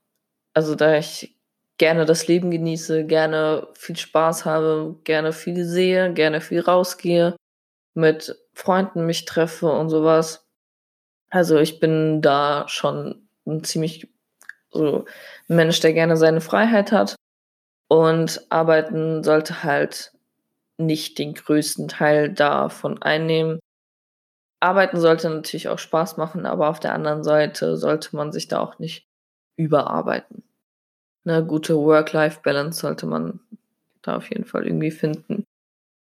also 0.55 0.75
da 0.75 0.97
ich 0.97 1.37
gerne 1.79 2.05
das 2.07 2.29
Leben 2.29 2.51
genieße, 2.51 3.05
gerne 3.07 3.69
viel 3.75 3.97
Spaß 3.97 4.45
habe, 4.45 4.97
gerne 5.05 5.33
viel 5.33 5.65
sehe, 5.65 6.13
gerne 6.15 6.41
viel 6.41 6.61
rausgehe, 6.61 7.37
mit 7.95 8.37
Freunden 8.55 9.07
mich 9.07 9.25
treffe 9.25 9.71
und 9.71 9.91
sowas. 9.91 10.47
Also 11.31 11.59
ich 11.59 11.81
bin 11.81 12.23
da 12.23 12.67
schon 12.69 13.29
ein 13.47 13.65
ziemlich 13.65 14.09
so 14.71 15.05
Mensch, 15.49 15.81
der 15.81 15.93
gerne 15.93 16.17
seine 16.17 16.41
Freiheit 16.41 16.93
hat. 16.93 17.17
Und 17.89 18.47
arbeiten 18.51 19.23
sollte 19.23 19.63
halt 19.63 20.13
nicht 20.79 21.19
den 21.19 21.35
größten 21.35 21.89
Teil 21.89 22.33
davon 22.33 23.01
einnehmen. 23.03 23.61
Arbeiten 24.61 24.99
sollte 24.99 25.29
natürlich 25.29 25.69
auch 25.69 25.79
Spaß 25.79 26.17
machen, 26.17 26.47
aber 26.47 26.69
auf 26.69 26.81
der 26.81 26.95
anderen 26.95 27.23
Seite 27.23 27.77
sollte 27.77 28.17
man 28.17 28.33
sich 28.33 28.49
da 28.49 28.61
auch 28.61 28.79
nicht 28.79 29.07
überarbeiten. 29.57 30.43
Eine 31.27 31.45
gute 31.45 31.77
Work-Life-Balance 31.77 32.81
sollte 32.81 33.07
man 33.07 33.41
da 34.03 34.17
auf 34.17 34.31
jeden 34.31 34.45
Fall 34.45 34.67
irgendwie 34.67 34.91
finden. 34.91 35.45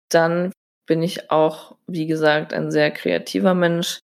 Dann 0.08 0.52
bin 0.86 1.02
ich 1.02 1.30
auch, 1.30 1.76
wie 1.86 2.06
gesagt, 2.06 2.52
ein 2.52 2.70
sehr 2.70 2.90
kreativer 2.90 3.54
Mensch. 3.54 4.00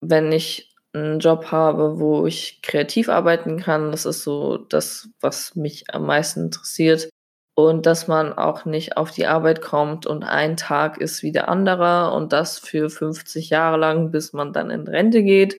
Wenn 0.00 0.32
ich 0.32 0.69
einen 0.92 1.20
Job 1.20 1.46
habe, 1.52 1.98
wo 2.00 2.26
ich 2.26 2.62
kreativ 2.62 3.08
arbeiten 3.08 3.58
kann. 3.60 3.90
Das 3.92 4.06
ist 4.06 4.22
so 4.22 4.56
das, 4.58 5.08
was 5.20 5.54
mich 5.54 5.92
am 5.94 6.06
meisten 6.06 6.44
interessiert. 6.44 7.08
Und 7.56 7.84
dass 7.86 8.08
man 8.08 8.32
auch 8.32 8.64
nicht 8.64 8.96
auf 8.96 9.10
die 9.10 9.26
Arbeit 9.26 9.60
kommt 9.60 10.06
und 10.06 10.22
ein 10.22 10.56
Tag 10.56 10.98
ist 10.98 11.22
wie 11.22 11.32
der 11.32 11.48
andere 11.48 12.12
und 12.12 12.32
das 12.32 12.58
für 12.58 12.88
50 12.88 13.50
Jahre 13.50 13.76
lang, 13.76 14.10
bis 14.10 14.32
man 14.32 14.52
dann 14.52 14.70
in 14.70 14.88
Rente 14.88 15.22
geht. 15.22 15.58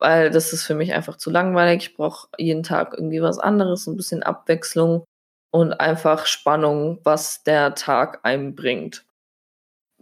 Weil 0.00 0.30
das 0.30 0.52
ist 0.52 0.64
für 0.64 0.74
mich 0.74 0.92
einfach 0.94 1.16
zu 1.16 1.30
langweilig. 1.30 1.90
Ich 1.90 1.96
brauche 1.96 2.28
jeden 2.38 2.62
Tag 2.62 2.94
irgendwie 2.94 3.22
was 3.22 3.38
anderes, 3.38 3.86
ein 3.86 3.96
bisschen 3.96 4.22
Abwechslung 4.22 5.04
und 5.52 5.74
einfach 5.74 6.26
Spannung, 6.26 7.00
was 7.04 7.42
der 7.44 7.74
Tag 7.74 8.20
einem 8.24 8.54
bringt. 8.54 9.04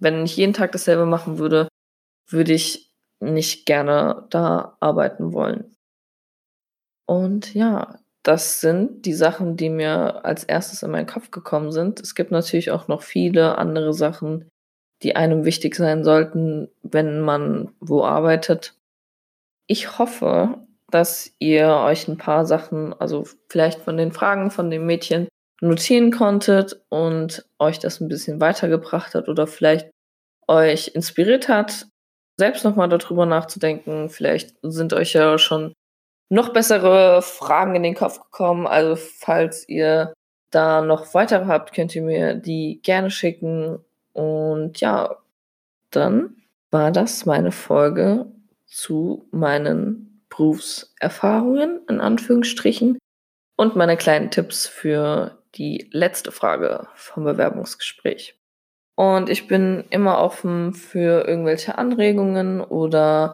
Wenn 0.01 0.25
ich 0.25 0.37
jeden 0.37 0.53
Tag 0.55 0.73
dasselbe 0.73 1.07
machen 1.07 1.39
würde, 1.39 1.69
würde 2.29 2.53
ich 2.53 2.88
nicht 3.21 3.67
gerne 3.67 4.27
da 4.31 4.77
arbeiten 4.81 5.33
wollen. 5.33 5.75
Und 7.07 7.55
ja, 7.55 7.99
das 8.23 8.61
sind 8.61 9.07
die 9.07 9.15
Sachen, 9.15 9.57
die 9.57 9.71
mir 9.71 10.25
als 10.25 10.45
erstes 10.45 10.83
in 10.83 10.91
meinen 10.91 11.07
Kopf 11.07 11.31
gekommen 11.31 11.73
sind. 11.73 12.01
Es 12.01 12.15
gibt 12.15 12.31
natürlich 12.31 12.71
auch 12.71 12.89
noch 12.89 13.03
viele 13.03 13.57
andere 13.57 13.95
Sachen, 13.95 14.49
die 15.03 15.17
einem 15.17 15.45
wichtig 15.45 15.75
sein 15.75 16.05
sollten, 16.05 16.69
wenn 16.83 17.21
man 17.21 17.73
wo 17.81 18.05
arbeitet. 18.05 18.75
Ich 19.67 19.99
hoffe, 19.99 20.59
dass 20.91 21.33
ihr 21.39 21.69
euch 21.69 22.09
ein 22.09 22.19
paar 22.19 22.45
Sachen, 22.47 22.93
also 22.95 23.25
vielleicht 23.49 23.81
von 23.81 23.97
den 23.97 24.13
Fragen 24.13 24.51
von 24.51 24.71
dem 24.71 24.87
Mädchen 24.87 25.29
notieren 25.61 26.11
konntet 26.11 26.81
und 26.89 27.47
euch 27.59 27.79
das 27.79 28.01
ein 28.01 28.09
bisschen 28.09 28.41
weitergebracht 28.41 29.15
hat 29.15 29.29
oder 29.29 29.47
vielleicht 29.47 29.91
euch 30.47 30.89
inspiriert 30.95 31.49
hat, 31.49 31.87
selbst 32.39 32.65
nochmal 32.65 32.89
darüber 32.89 33.27
nachzudenken. 33.27 34.09
Vielleicht 34.09 34.55
sind 34.63 34.93
euch 34.93 35.13
ja 35.13 35.39
schon 35.39 35.75
noch 36.31 36.53
bessere 36.53 37.21
Fragen 37.23 37.75
in 37.75 37.83
den 37.83 37.95
Kopf 37.95 38.21
gekommen. 38.21 38.67
Also 38.67 38.97
falls 38.97 39.69
ihr 39.69 40.15
da 40.51 40.81
noch 40.83 41.15
weitere 41.15 41.47
habt, 41.47 41.75
könnt 41.75 41.95
ihr 41.95 42.03
mir 42.03 42.35
die 42.35 42.81
gerne 42.83 43.11
schicken. 43.11 43.79
Und 44.13 44.81
ja, 44.81 45.17
dann 45.91 46.37
war 46.71 46.91
das 46.91 47.27
meine 47.27 47.53
Folge 47.53 48.27
zu 48.67 49.27
meinen 49.31 50.23
Berufserfahrungen 50.29 51.81
in 51.89 52.01
Anführungsstrichen 52.01 52.99
und 53.57 53.77
meine 53.77 53.97
kleinen 53.97 54.31
Tipps 54.31 54.67
für 54.67 55.39
die 55.55 55.89
letzte 55.93 56.31
Frage 56.31 56.87
vom 56.95 57.25
Bewerbungsgespräch. 57.25 58.38
Und 58.99 59.31
ich 59.31 59.47
bin 59.47 59.85
immer 59.91 60.19
offen 60.19 60.75
für 60.75 61.25
irgendwelche 61.29 61.79
Anregungen 61.79 62.61
oder 62.61 63.33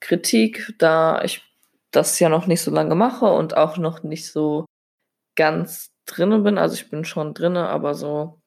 Kritik, 0.00 0.72
da 0.78 1.20
ich 1.22 1.44
das 1.90 2.18
ja 2.18 2.30
noch 2.30 2.46
nicht 2.46 2.62
so 2.62 2.70
lange 2.70 2.94
mache 2.94 3.26
und 3.26 3.54
auch 3.54 3.76
noch 3.76 4.02
nicht 4.02 4.32
so 4.32 4.64
ganz 5.36 5.90
drinnen 6.06 6.44
bin. 6.44 6.56
Also 6.56 6.76
ich 6.76 6.88
bin 6.88 7.04
schon 7.04 7.34
drinnen, 7.34 7.58
aber 7.62 7.92
so, 7.92 8.40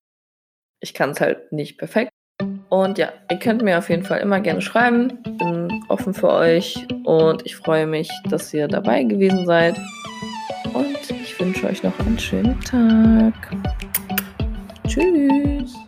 ich 0.82 0.96
kann 0.96 1.12
es 1.12 1.22
halt 1.22 1.52
nicht 1.52 1.78
perfekt. 1.78 2.10
Und 2.70 2.98
ja, 2.98 3.14
ihr 3.30 3.38
könnt 3.38 3.62
mir 3.62 3.78
auf 3.78 3.92
jeden 3.92 4.04
Fall 4.04 4.22
immer 4.22 4.40
gerne 4.40 4.64
schreiben. 4.64 5.22
Bin 5.38 5.84
offen 5.88 6.16
für 6.16 6.32
euch 6.32 6.76
und 7.04 7.46
ich 7.46 7.58
freue 7.58 7.86
mich, 7.86 8.10
dass 8.28 8.52
ihr 8.56 8.68
dabei 8.68 9.04
gewesen 9.04 9.46
seid. 9.46 9.78
Und 10.74 11.12
ich 11.12 11.40
wünsche 11.40 11.68
euch 11.68 11.84
noch 11.84 11.98
einen 12.00 12.18
schönen 12.18 12.60
Tag. 12.62 13.36
Tschüss. 14.88 15.85